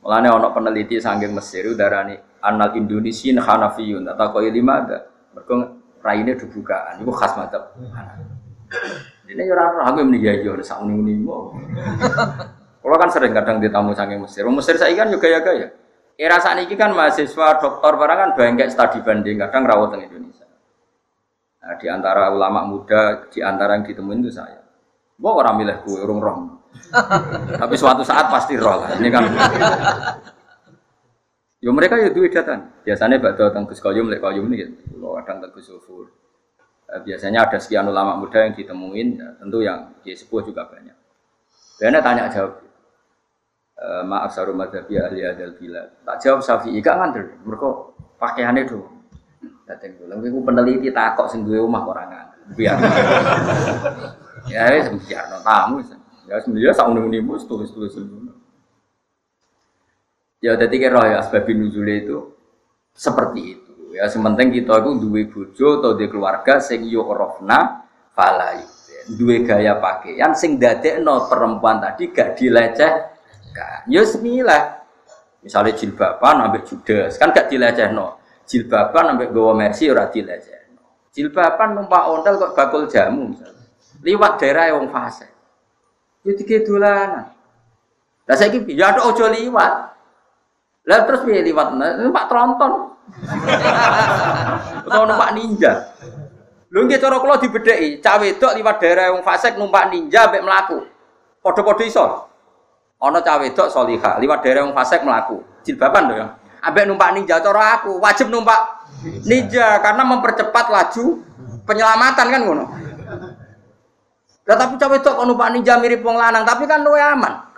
[0.04, 5.08] Mulane ono peneliti sanggeng Mesir darani anal Indonesian Hanafiyun atau kau lima ada.
[5.32, 5.56] Mereka
[6.04, 7.72] raine dibukaan itu khas Hanafi.
[9.30, 11.22] Ini ya ora aku muni ya ya sak muni-muni
[12.82, 14.42] Kalau kan sering kadang ditamu saking Mesir.
[14.50, 15.70] Mesir saya kan juga ya gaya.
[16.18, 20.50] Era saat ini kan mahasiswa doktor barang kan banyak studi banding kadang rawat di Indonesia.
[21.62, 24.66] Nah, di antara ulama muda, di antara yang ditemuin itu saya.
[25.20, 26.38] Gua orang milih gue, urung roh.
[27.62, 28.98] Tapi suatu saat pasti roh lah.
[28.98, 29.24] Ini kan.
[31.64, 32.82] Yo mereka ya duit datang.
[32.82, 34.64] Biasanya bakal datang ke sekolah, mulai kayu ini,
[34.96, 36.08] kalau kadang ke Sufur.
[36.90, 40.98] Eh, biasanya ada sekian ulama muda yang ditemuin, ya, tentu yang di sepuh juga banyak.
[41.78, 42.66] Karena tanya jawab,
[43.78, 48.82] e, maaf saru madhabi ahli adal bila, tak jawab Syafi'i gak nganter, mereka pakaiannya itu.
[49.70, 52.10] Dateng dulu, aku peneliti takok sing duwe omah orang
[52.58, 52.82] Biar.
[54.52, 55.86] ya wis biar no tamu.
[56.26, 57.94] Ya sebenarnya sak muni-munimu tulis-tulis
[60.42, 62.34] Ya dadi kira ya asbab nuzule itu
[62.98, 63.69] seperti itu.
[64.00, 67.84] Ya sementing kita itu duwe bojo atau duwe keluarga sing yo orofna
[68.16, 68.64] falai.
[69.12, 73.92] Duwe gaya pakaian sing dadekno perempuan tadi gak dilecehkan.
[73.92, 74.88] Yo semila.
[75.44, 78.24] Misalnya jilbaban ambek judes kan gak dilecehno.
[78.48, 81.12] Jilbaban ambek gowo mercy ora dilecehno.
[81.12, 83.68] Jilbaban numpak ontel kok bakul jamu misalnya.
[84.00, 85.28] Liwat daerah wong fase.
[86.24, 87.36] Yo dike dolanan.
[88.24, 89.74] Lah saiki ya ojo liwat.
[90.88, 91.76] Lah terus piye liwat?
[91.76, 92.96] Numpak tronton.
[94.86, 95.92] Utawa numpak ninja.
[96.70, 100.86] Lho nggih cara kula dibedheki, cah wedok liwat daerah wong fasik numpak ninja mek mlaku.
[101.42, 102.06] Padha-padha iso.
[103.02, 105.42] Ana cah wedok salihah liwat daerah wong fasik mlaku.
[105.66, 106.28] Jilbaban lho ya.
[106.86, 108.86] Numpak ninja cara aku wajib numpak
[109.26, 111.26] ninja karena mempercepat laju
[111.66, 112.66] penyelamatan kan ngono.
[114.46, 117.49] Tapi cah wedok kok numpak ninja mirip wong lanang, tapi kan luwe aman.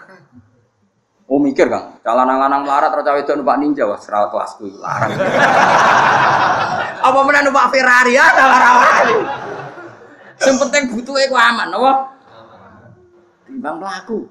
[1.32, 5.16] Oh mikir kang, calon lanang melarat atau cawe itu numpak ninja wah serawat kelasku larang.
[7.08, 8.76] Apa mana numpak Ferrari ya larang
[10.44, 11.94] Yang penting butuh aku aman, apa?
[13.48, 14.28] Timbang pelaku.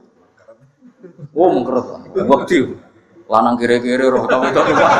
[1.32, 2.76] Oh mengkerut, waktu
[3.32, 4.92] lanang kiri-kiri roh cawe itu numpak.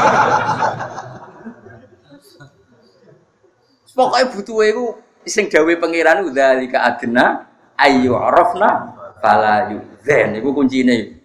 [3.93, 4.87] Pokoknya butuh aku
[5.29, 7.45] sing dawe pangeran udah lika adena
[7.77, 10.41] ayu arafna fala yudhen.
[10.41, 11.20] Iku kuncinya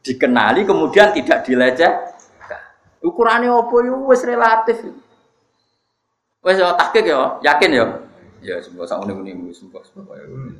[0.00, 1.92] dikenali kemudian tidak dileceh.
[3.00, 4.78] Ukurannya apa yo wis relatif.
[6.44, 7.86] Wis yo tahqiq yo, yakin yo.
[8.40, 10.52] Ya sebuah sak ngene-ngene wis sebuah sebuah kaya ngono.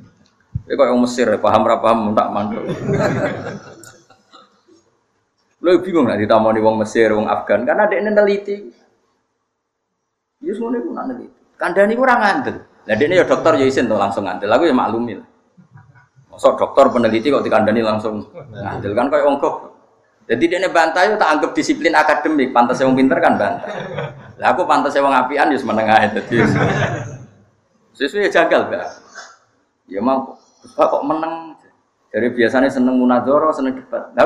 [0.69, 2.65] Ya kaya Mesir paham ra paham tak mandul.
[5.61, 8.73] Lo bingung nek ditamoni wong Mesir, wong Afgan karena ada neliti.
[10.41, 11.33] Ya semua nak neliti.
[11.61, 12.65] Kandani kurang ngandel.
[12.89, 14.49] Lah dia ya dokter ya isin tuh langsung ngandel.
[14.49, 15.21] Aku ya maklumin.
[16.41, 19.77] Masuk dokter peneliti kok dikandani langsung ngandel kan kayak ongkok.
[20.25, 22.49] Jadi dia bantah itu tak anggap disiplin akademik.
[22.49, 23.69] Pantas yang pinter kan bantah.
[24.41, 26.41] Lah aku pantas yang ngapian ya semenengah itu.
[27.93, 28.89] Sesuai jagal gak?
[29.85, 30.33] Ya mau
[30.65, 31.61] kok menang.
[32.09, 34.09] Dari biasanya seneng munadoro, seneng debat.
[34.17, 34.25] Nah,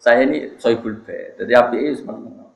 [0.00, 1.36] saya ini soibul be.
[1.36, 2.48] Jadi api itu semeneng.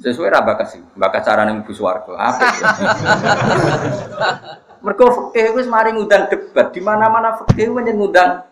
[0.00, 2.16] Sesuai ra bakat sih, bakat cara ning bus warga.
[2.16, 2.48] Apa?
[4.84, 6.68] Mergo fikih wis mari ngundang debat.
[6.68, 8.44] Di mana-mana fikih menyen ngundang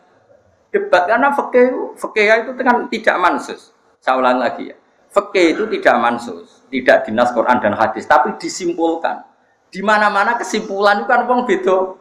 [0.72, 3.76] debat karena fikih fikih itu kan tidak mansus.
[4.00, 4.76] Saya ulang lagi ya.
[5.12, 9.28] Fikih itu tidak mansus, tidak dinas Quran dan hadis, tapi disimpulkan.
[9.68, 12.00] Di mana-mana kesimpulan itu kan wong beda.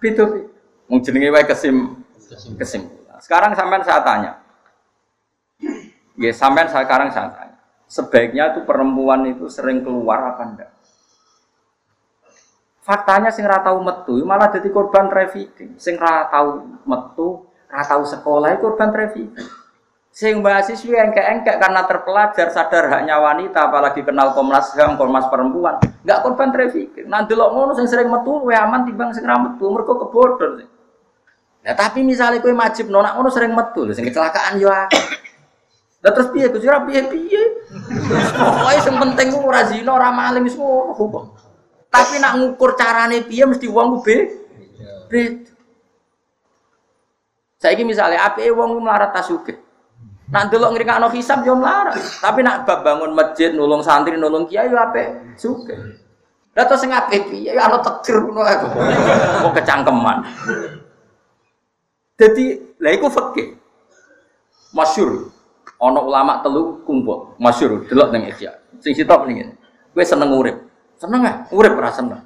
[0.00, 0.24] Beda.
[0.88, 2.00] Wong jenenge wae kesim
[2.56, 3.20] kesimpulan.
[3.20, 4.32] Sekarang sampean saya tanya.
[6.16, 7.52] Ya sampean sekarang saya tanya
[7.92, 10.70] sebaiknya itu perempuan itu sering keluar apa enggak?
[12.82, 15.78] Faktanya sing ra tau metu malah jadi korban trafficking.
[15.78, 19.46] Sing ra tau metu, ra tau sekolah korban trafficking.
[20.12, 25.80] Sing mahasiswa yang engkek karena terpelajar sadar haknya wanita apalagi kenal Komnas HAM, Komnas perempuan,
[26.04, 27.08] enggak korban trafficking.
[27.08, 30.68] Nah delok ngono sing sering metu luwih aman timbang sing ra metu mergo kebodhon.
[31.64, 34.90] Nah tapi misalnya kue majib nona ngono sering metu, sing kecelakaan yo lah
[36.10, 37.42] terus piye Gus ora piye-piye.
[38.34, 41.30] Pokoke sing penting ku ora zina, ora maling wis hukum.
[41.92, 44.16] Tapi nak ngukur carane piye mesti wong ku be.
[45.12, 45.52] Beda.
[47.60, 49.60] Saiki misale apike wong melarat tasugih.
[50.32, 52.00] Nak delok ngrikakno hisab yo melarat.
[52.00, 56.00] Tapi nak bab bangun masjid, nulung santri, nulung kiai yo apik sugih.
[56.56, 58.66] Lah terus sing apik piye ya ana tekir ngono aku.
[59.44, 60.16] Kok kecangkeman.
[62.16, 62.44] Jadi,
[62.80, 63.60] lah iku fikih.
[64.72, 65.28] Masyur.
[65.82, 68.54] Ono ulama telu kumpul, masyur delok ning Ihya.
[68.80, 69.52] Sing sitok ning.
[69.92, 70.71] Kowe seneng urip.
[71.02, 72.22] Seneng ah, urip ora seneng.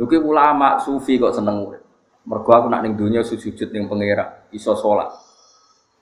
[0.00, 1.84] Lho ulama sufi kok seneng urip.
[2.24, 5.12] Mergo aku nak ning donya sujud ning pangeran, iso salat.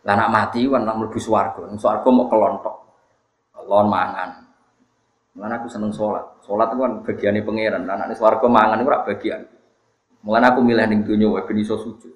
[0.06, 1.66] Lah nak mati kan nak mlebu swarga.
[1.66, 2.76] Ning swarga mau kelontok.
[3.66, 4.30] Lon mangan.
[5.34, 6.22] Mulane aku seneng salat.
[6.46, 7.82] Salat itu kan bagiane pangeran.
[7.82, 9.42] Lah nak ning swarga mangan iku ora bagian.
[10.22, 12.14] Mulane aku milih ning donya wae ben iso sujud.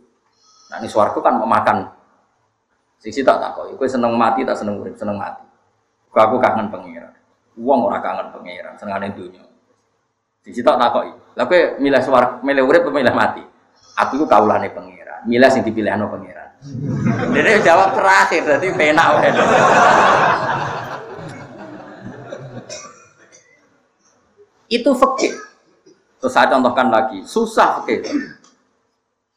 [0.70, 1.78] Nak ning swarga kan memakan
[2.98, 5.46] Sisi tak tak kok, seneng mati tak seneng urip, seneng mati.
[6.10, 7.14] Kau aku kangen pangeran.
[7.54, 9.48] Uang orang kangen pangeran, seneng dunia.
[10.48, 11.04] Sisi tak tak kok,
[11.36, 13.44] lah kowe milih suar, milih urip atau milih mati?
[14.00, 16.48] Aku itu kaulane pangeran, milih sing dipilih ano pangeran.
[17.36, 19.30] Jadi jawab terakhir, berarti penak wae.
[24.72, 25.36] Itu fakir.
[26.16, 28.08] Terus saya contohkan lagi, susah fakir.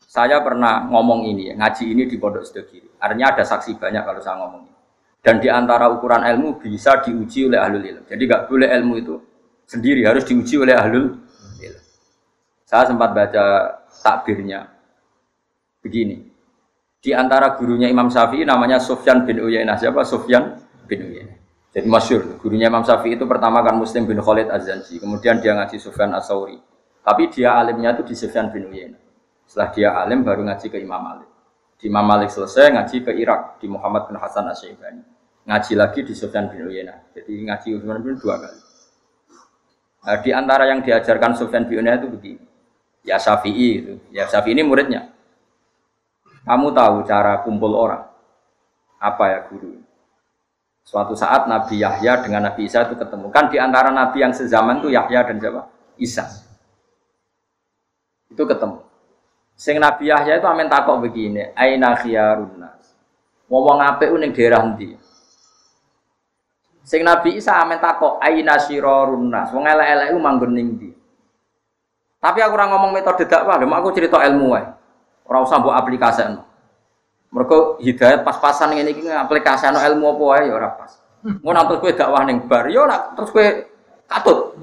[0.07, 2.88] Saya pernah ngomong ini, ya, ngaji ini di Pondok Sedekiri.
[3.03, 4.80] Artinya ada saksi banyak kalau saya ngomong ini.
[5.20, 8.03] Dan di antara ukuran ilmu bisa diuji oleh ahlul ilm.
[8.07, 9.16] Jadi nggak boleh ilmu itu
[9.72, 11.16] sendiri, harus diuji oleh ahlul
[11.64, 11.82] ilm.
[12.68, 13.44] Saya sempat baca
[14.04, 14.68] takbirnya.
[15.80, 16.28] Begini.
[17.02, 19.80] Di antara gurunya Imam Syafi'i namanya Sufyan bin Uyainah.
[19.80, 20.04] Siapa?
[20.04, 21.40] Sufyan bin Uyainah.
[21.72, 25.00] Jadi masyur, gurunya Imam Syafi'i itu pertama kan Muslim bin Khalid Az-Zanji.
[25.00, 26.60] Kemudian dia ngaji Sufyan As-Sauri.
[27.02, 29.02] Tapi dia alimnya itu di Sufyan bin Uyainah.
[29.48, 31.30] Setelah dia alim baru ngaji ke Imam Malik.
[31.82, 35.02] Di Imam Malik selesai ngaji ke Irak di Muhammad bin Hasan Asyaibani.
[35.50, 37.18] Ngaji lagi di Sufyan bin Uyainah.
[37.18, 38.71] Jadi ngaji Sufyan bin dua kali.
[40.02, 42.43] Nah, di antara yang diajarkan Sufyan bin itu begini.
[43.06, 43.93] Ya Syafi'i itu.
[44.10, 45.14] Ya Syafi'i ini muridnya.
[46.41, 48.10] Kamu tahu cara kumpul orang?
[48.97, 49.82] Apa ya guru?
[50.82, 53.30] Suatu saat Nabi Yahya dengan Nabi Isa itu ketemu.
[53.30, 55.70] Kan di antara Nabi yang sezaman itu Yahya dan siapa?
[56.02, 56.26] Isa.
[58.34, 58.82] Itu ketemu.
[59.54, 62.97] Sing Nabi Yahya itu amin takok begini, aina khiyarun nas.
[63.45, 64.97] Ngomong apik ning daerah ndi?
[66.82, 69.54] Sing Nabi Isa amin takok aina sirarun nas.
[69.54, 70.90] Wong elek-elek iku manggon ning ndi?
[72.22, 74.66] Tapi aku ora ngomong metode dakwah, lho aku cerita ilmu wae.
[75.26, 76.46] Ora usah mbok aplikasino.
[77.34, 80.92] Mergo hidayat pas-pasan ngene iki aplikasino ilmu apa wae ya ora pas.
[81.22, 83.46] Ngono terus kowe dakwah ning bar, yo nak terus kowe
[84.06, 84.54] katut.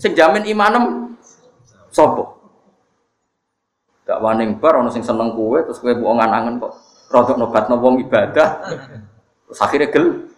[0.00, 1.16] Sing jamin imanem
[1.92, 2.40] sapa?
[4.08, 6.74] Gak waning bar ono sing seneng kue terus kue buang angen kok
[7.12, 8.48] rodok nobat wong ibadah.
[9.48, 10.31] Terus akhirnya gel.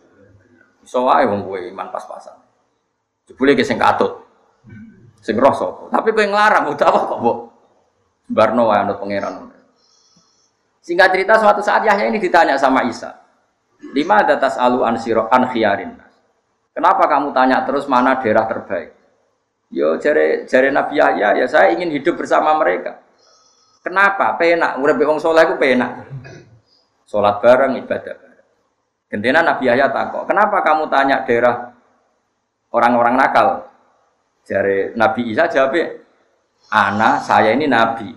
[0.85, 2.37] Iso wae wong kue iman pas-pasan.
[3.25, 4.21] Jebule ge sing katut.
[5.25, 5.89] Sing roh sapa.
[5.89, 7.39] Tapi kowe nglarang apa kok, Mbok?
[8.29, 9.49] Barno wae anut pangeran.
[10.85, 13.17] Singkat cerita suatu saat Yahya ini ditanya sama Isa.
[13.97, 15.97] Lima datas alu ansiro an khiyarin.
[16.77, 18.93] Kenapa kamu tanya terus mana daerah terbaik?
[19.73, 23.01] Yo jare jare Nabi Yahya ya saya ingin hidup bersama mereka.
[23.81, 24.37] Kenapa?
[24.41, 24.81] Penak.
[24.81, 26.09] Urip wong saleh iku penak.
[27.05, 28.17] Salat bareng, ibadah.
[29.09, 31.71] Gendena Nabi Yahya takok, "Kenapa kamu tanya daerah
[32.73, 33.49] orang-orang nakal?"
[34.45, 35.77] Jare Nabi Isa jawab,
[36.69, 38.13] "Ana, saya ini nabi."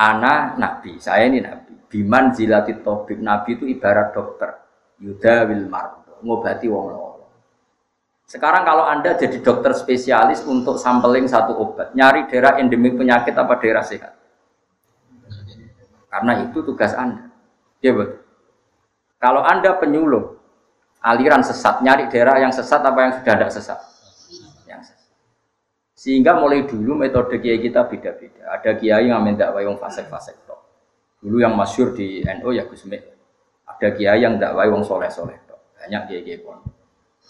[0.00, 1.76] Ana nabi, saya ini nabi.
[1.90, 4.56] Biman zilati tobib nabi itu ibarat dokter.
[4.96, 5.68] Yuda wil
[6.24, 7.10] ngobati wong loro.
[8.30, 13.58] Sekarang kalau Anda jadi dokter spesialis untuk sampling satu obat, nyari daerah endemik penyakit apa
[13.58, 14.14] daerah sehat?
[16.06, 17.26] Karena itu tugas Anda.
[17.82, 18.19] Ya betul.
[19.20, 20.40] Kalau Anda penyuluh
[21.04, 23.78] aliran sesat, nyari daerah yang sesat apa yang sudah tidak sesat?
[24.64, 25.12] Yang sesat.
[25.92, 28.48] Sehingga mulai dulu metode kiai kita beda-beda.
[28.56, 30.48] Ada kiai yang minta wayung fasek-fasek
[31.20, 32.88] Dulu yang masyur di NU ya Gus
[33.68, 35.36] Ada kiai yang tidak wayung soleh-soleh
[35.76, 36.64] Banyak kiai-kiai pun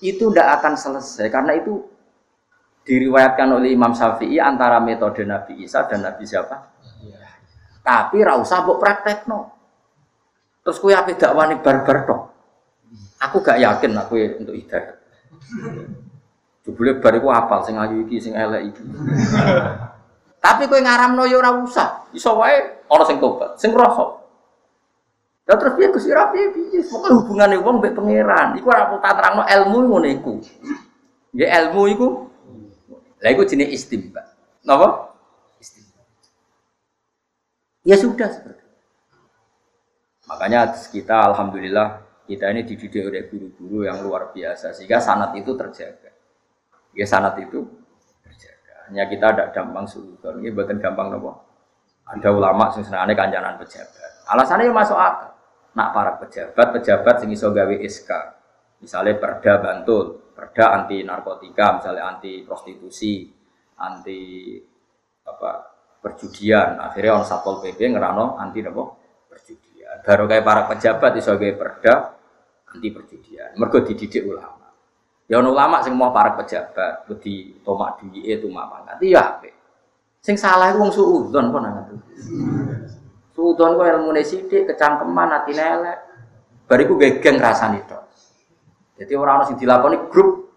[0.01, 1.85] itu tidak akan selesai karena itu
[2.89, 6.73] diriwayatkan oleh Imam Syafi'i antara metode Nabi Isa dan Nabi siapa?
[7.05, 7.21] Ya.
[7.85, 9.60] Tapi rasa usah praktek no.
[10.61, 12.23] Terus kue apa dakwani barbar dong.
[13.21, 14.97] Aku gak yakin aku untuk hidayah.
[16.65, 18.83] Jebule bariku apal sing ayu iki sing elek iki.
[20.41, 22.09] Tapi kue ngaramno yo ora usah.
[22.13, 24.21] Iso wae ana sing tobat, sing rasa.
[25.51, 26.79] Lah terus piye Gusti Ra piye piye?
[26.87, 28.55] Hubungane wong mbek pangeran.
[28.55, 30.39] Iku ora tak terangno ilmu ngono iku.
[31.35, 32.09] Ya ilmu iku.
[33.19, 34.23] Lah iku jenenge istimba.
[34.63, 35.11] Napa?
[35.59, 36.01] Istimba.
[37.83, 38.60] Ya sudah seperti.
[40.31, 46.15] Makanya kita alhamdulillah kita ini dididik oleh guru-guru yang luar biasa sehingga sanat itu terjaga.
[46.95, 47.67] Ya sanat itu
[48.23, 48.87] terjaga.
[48.87, 50.39] Hanya kita ada gampang suudon.
[50.39, 51.35] Ini buatan gampang nopo.
[52.07, 54.27] Ada ulama sing senane kancanan pejabat.
[54.31, 55.31] Alasannya ya masuk akal
[55.75, 58.11] nak para pejabat pejabat sing iso gawe SK
[58.83, 63.31] misalnya perda bantul perda anti narkotika misalnya anti prostitusi
[63.79, 64.57] anti
[65.23, 65.51] apa
[66.03, 69.00] perjudian akhirnya on satpol pp ngerano anti perjudian
[70.03, 71.95] baru kayak para pejabat iso gawe perda
[72.71, 74.71] anti perjudian mereka dididik ulama
[75.27, 79.41] ya ulama sing mau para pejabat di tomak itu mama nanti ya
[80.21, 81.75] sing salah itu wong suudzon kok nang
[83.41, 85.99] Suudon kok ilmu sithik, kecangkeman atine elek.
[86.69, 88.05] Bariku geng rasani tok.
[89.01, 90.53] Jadi orang orang sing dilakoni grup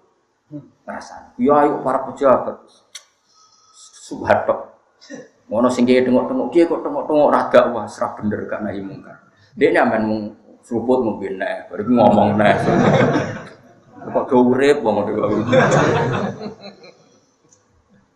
[0.84, 1.32] rasani.
[1.39, 2.60] Ya ayo para pejabat.
[4.04, 4.76] Subhatok.
[5.48, 9.32] Ngono sing tengok-tengok kiye kok tengok-tengok ra wah serah bener gak nahi mungkar.
[9.54, 10.22] Dene amen mung
[10.66, 12.58] seruput mungkin nek, bariku ngomong nek.
[14.04, 15.06] Kok do urip wong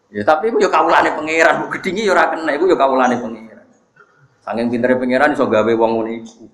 [0.07, 3.67] Ya tapi iku yo kawulane pangeran, gedhingi yo ora kena, iku yo kawulane pangeran.
[4.39, 6.47] Saking pintere pangeran iso gawe wong ngono iku.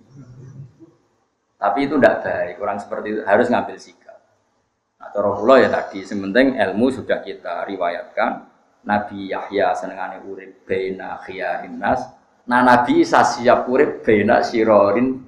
[1.62, 4.20] Tapi itu tidak baik, orang seperti itu harus ngambil sikap.
[5.00, 8.52] Nah, cara ya tadi, sementing ilmu sudah kita riwayatkan.
[8.84, 12.04] Nabi Yahya senengane urip baina khiyarin nas.
[12.44, 15.24] Nah Nabi Isa siap urip baina sirorin.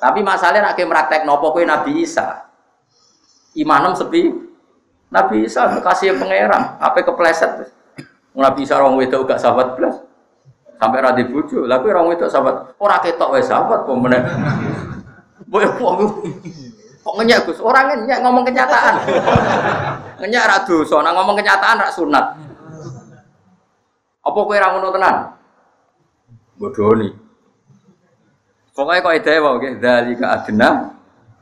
[0.00, 2.48] Tapi masalahnya nak praktek nopo kowe Nabi Isa.
[3.52, 4.32] Imanem sepi.
[5.12, 7.68] Nabi Isa kasih pangeran, apa kepleset.
[8.32, 10.00] Nabi Isa orang wedok gak sahabat belas.
[10.80, 12.74] Sampai radhi bucu lalu orang itu sahabat.
[12.80, 14.24] Orang ketok wes sahabat mana
[15.52, 17.60] boleh kok ngenyak gus?
[17.60, 18.94] Orang ngenyak ngomong kenyataan.
[20.16, 22.24] Ngenyak radu soalnya ngomong kenyataan rak sunat.
[24.24, 25.41] Apa kue ramu tenan
[26.62, 27.10] bodoh nih
[28.70, 30.94] pokoknya kau ide wow dari ke adna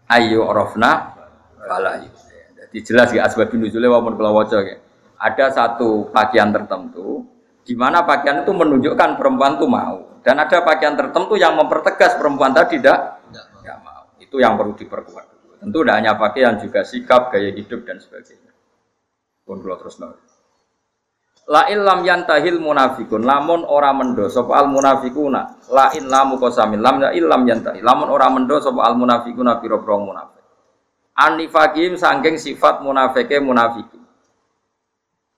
[0.08, 1.12] ayu orofna
[1.60, 2.08] balai
[2.56, 4.80] jadi jelas ya asbabun nuzulnya walaupun kalau wajah
[5.20, 7.28] ada satu pakaian tertentu
[7.70, 10.18] di mana pakaian itu menunjukkan perempuan itu mau.
[10.26, 14.10] Dan ada pakaian tertentu yang mempertegas perempuan tadi tidak, tidak mau.
[14.20, 15.26] Itu yang perlu diperkuat.
[15.62, 18.52] Tentu tidak hanya pakaian, juga sikap, gaya hidup, dan sebagainya.
[19.46, 20.18] Pun terus nol.
[21.48, 27.00] La ilam yantahil munafikun lamun ora mendo sapa al munafikuna la in lamu qasamin lam
[27.02, 30.42] ya ilam yantahi lamun ora mendo sapa al munafikuna pira-pira munafik
[31.16, 34.00] anifakim sangking sifat munafike munafiki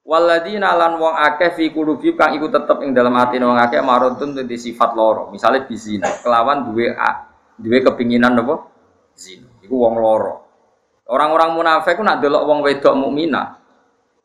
[0.02, 4.34] Waladina lan wong akeh fi kulubi kang iku tetep ing dalam hati wong akeh marudun
[4.34, 5.30] di sifat loro.
[5.30, 8.66] Misalnya bizina, kelawan duwe a, duwe kepinginan apa?
[9.14, 9.46] Zina.
[9.62, 10.42] Iku wong loro.
[11.06, 13.61] Orang-orang munafik ku nak delok wong wedok mukminah,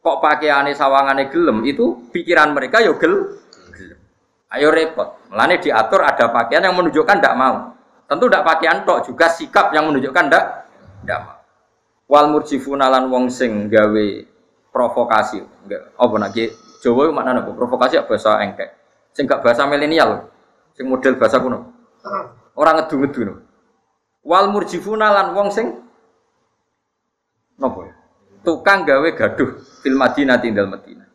[0.08, 3.36] kok pakaiane sawangane gelem, itu pikiran mereka yo gel
[3.76, 4.00] gelem.
[4.48, 5.20] Ayo repot.
[5.28, 7.76] Melane diatur ada pakaian yang menunjukkan ndak mau.
[8.08, 10.44] Tentu ndak pakaian tok, juga sikap yang menunjukkan ndak
[11.04, 11.38] ndak mau.
[12.08, 14.08] Wal murjifuna lan wong sing gawe
[14.72, 15.44] provokasi.
[16.00, 16.32] Apa nak
[16.78, 17.52] Jawa mana napa?
[17.52, 18.70] Provokasi apa bahasa engkek.
[19.12, 20.30] Sing gak bahasa milenial.
[20.78, 21.74] Sing model bahasa kuno.
[22.54, 23.42] Orang ngedu-ngedu.
[24.22, 25.74] Wal murjifuna lan wong sing
[27.58, 27.97] napa ya?
[28.46, 31.08] Tukang gawe gaduh fil Madinah tinggal Madinah.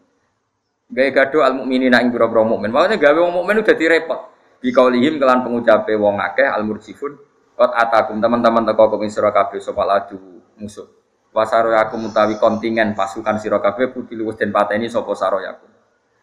[0.92, 2.68] Gawe gaduh al mukminina ing pira-pira mukmin.
[2.68, 4.20] Maksudnya gawe wong mukmin udah direpot.
[4.62, 7.18] Bi kaulihim kelan pengucape wong akeh al murjifun
[7.52, 10.16] Kot atakum teman-teman teko kumi sira kabeh sapa ladu
[10.56, 10.88] musuh.
[11.32, 15.68] Wasaroyaku mutawi kontingen pasukan sira kabeh kutilu wis den pateni sapa saroyaku.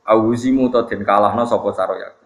[0.09, 2.25] Awuzimu to den kalahno sapa saroyaku.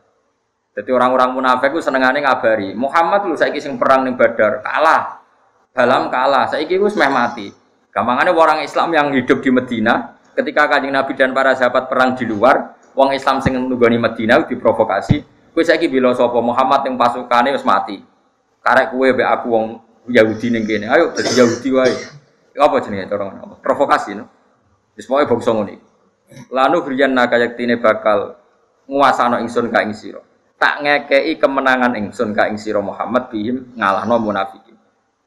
[0.74, 5.22] Jadi orang-orang munafik ku senengane ngabari, Muhammad lu saiki sing perang ning Badar kalah.
[5.70, 7.54] Balam kalah, saiki wis meh mati.
[7.94, 12.26] Gampangane orang Islam yang hidup di Medina, ketika Kanjeng Nabi dan para sahabat perang di
[12.26, 15.22] luar, wong Islam sing nunggoni Medina diprovokasi,
[15.54, 18.02] kowe saiki bila sapa Muhammad yang pasukane wis mati.
[18.66, 19.66] Karek kowe mbek aku wong
[20.10, 20.90] Yahudi ning kene.
[20.90, 21.94] Ayo dadi Yahudi wae.
[22.58, 23.62] Apa jenenge cara ngono?
[23.62, 24.26] Provokasi no.
[24.98, 25.78] Wis pokoke bangsa iki.
[26.50, 28.42] Lanu briyan nakayaktine bakal
[28.90, 30.22] nguasano ingsun ka ing sira.
[30.58, 34.74] Tak ngekei kemenangan ingsun ka ing sira Muhammad bihim ngalahno munafikin.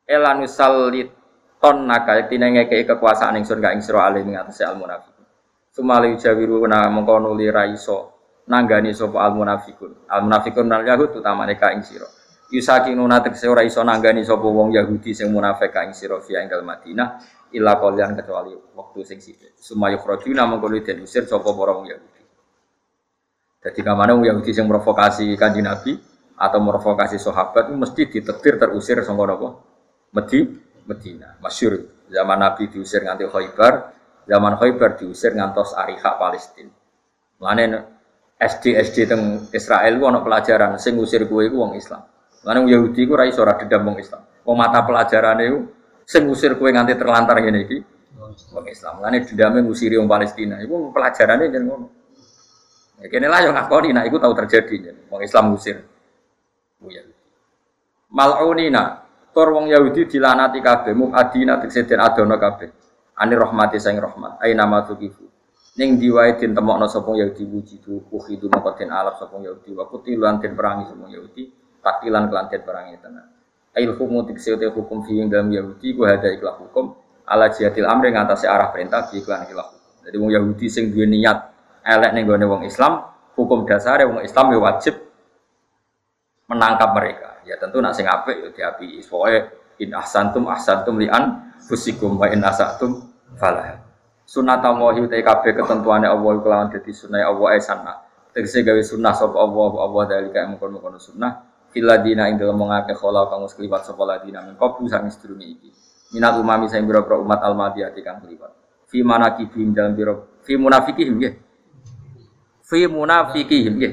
[0.07, 0.51] Elanu
[1.67, 5.27] ton nakayaktine ngekei kekuasaan ingsun ka ing sira alih ing atase al munafikin.
[5.75, 8.14] Sumali jawiru na mengko nuli ra iso
[8.47, 10.07] nanggani sapa al munafikun.
[10.07, 12.07] Al munafikun nal yahud utamane ka ing sira.
[12.55, 17.09] Yusakinuna tegese ora iso nanggani sapa wong Yahudi sing munafik ka ing sira fi Madinah
[17.51, 19.59] illa qalian kecuali waktu sing sithik.
[19.59, 22.23] Sumayu khrajuna mengko den usir sapa para wong Yahudi.
[23.67, 25.99] Jadi kamane wong Yahudi sing provokasi Kanjeng Nabi
[26.39, 29.49] atau provokasi sahabat mesti ditetir terusir sangka napa?
[30.14, 31.34] Medi Medina.
[31.43, 33.74] Masyur zaman Nabi diusir nganti Khaybar,
[34.24, 36.72] zaman Khaybar diusir ngantos Ariha Palestina.
[37.43, 37.64] Mulane
[38.37, 42.05] SD SD teng Israel ana pelajaran sing ngusir kowe wong Islam.
[42.47, 44.22] Karena Yahudi ku rai ora dedam wong Islam.
[44.47, 45.59] Wong mata pelajaran itu
[46.07, 47.78] sing ngusir kue nganti terlantar ngene iki
[48.53, 49.03] wong Islam.
[49.03, 50.61] Lane dendame ngusiri wong Palestina.
[50.62, 51.87] Iku pelajarane jeneng ngono.
[53.03, 55.76] Ya kene lah yo ngakoni nek iku tau terjadi jeneng Islam ngusir.
[58.12, 59.06] Mal'unina
[59.37, 62.72] tur wong Yahudi dilanati kabeh mukadina tegese den adono kabeh.
[63.20, 64.41] Ani rahmati sing rahmat.
[64.41, 65.28] Aina nama tukifu.
[65.76, 70.41] Ning diwae den temokno sapa Yahudi wujidu ukhidu moko den alap sapa Yahudi wa kutilan
[70.41, 71.53] den perangi sapa Yahudi
[71.84, 73.28] takilan kelantin perang itu tenan.
[73.76, 76.97] Ail hukum tikse hukum fi dalam Yahudi ku ada ikhlas hukum
[77.28, 79.68] ala jihadil amri ngatasi arah perintah di iklan ikhlas.
[80.09, 81.53] Jadi wong Yahudi sing duwe niat
[81.84, 83.05] elek ning gone wong Islam,
[83.37, 84.97] hukum dasar wong Islam ya wajib
[86.49, 87.36] menangkap mereka.
[87.47, 89.01] Ya tentu nak sing apik ya diapi.
[89.07, 89.39] Pokoke
[89.79, 93.07] in ahsantum ahsantum lian fusikum wa in asatum
[93.39, 93.81] falah.
[94.27, 97.95] Sunat Allah utai kabeh ketentuane Allah kelawan dadi sunah Allah ae sana.
[98.35, 103.45] Tegese gawe sunah sapa Allah Allah dalika mengkono-kono sunah Filadina ing dalam mengake khola kang
[103.45, 105.71] wis kliwat sapa ladina sang sedurunge iki.
[106.17, 108.49] Minat umami sing biro umat al-madiyati kang kliwat.
[108.89, 111.35] Fi manakibihim dalam biro fi munafikihim nggih.
[112.65, 113.93] Fi munafikihim nggih.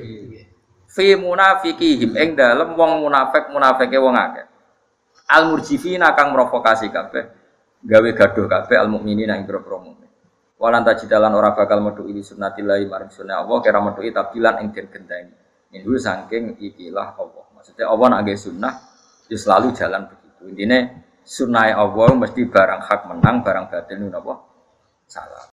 [0.94, 4.46] Fi munafikihim ing dalam wong munafik munafike wong akeh.
[5.34, 7.44] Al murjifina kang provokasi kabeh
[7.84, 10.08] gawe gaduh kabeh al mukminina ing biro mukmin.
[10.62, 14.88] Walan tajidalan ora bakal metu ini sunnatillahi maring sunnah Allah kira metu tabilan ing den
[14.88, 15.36] genteni.
[15.74, 17.46] Ini saking ikilah Allah.
[17.58, 18.74] Maksudnya Allah nak sunnah,
[19.26, 20.42] ya selalu jalan begitu.
[20.54, 20.80] Intinya
[21.26, 24.34] sunnah Allah mesti barang hak menang, barang batil itu apa?
[25.10, 25.42] Salah.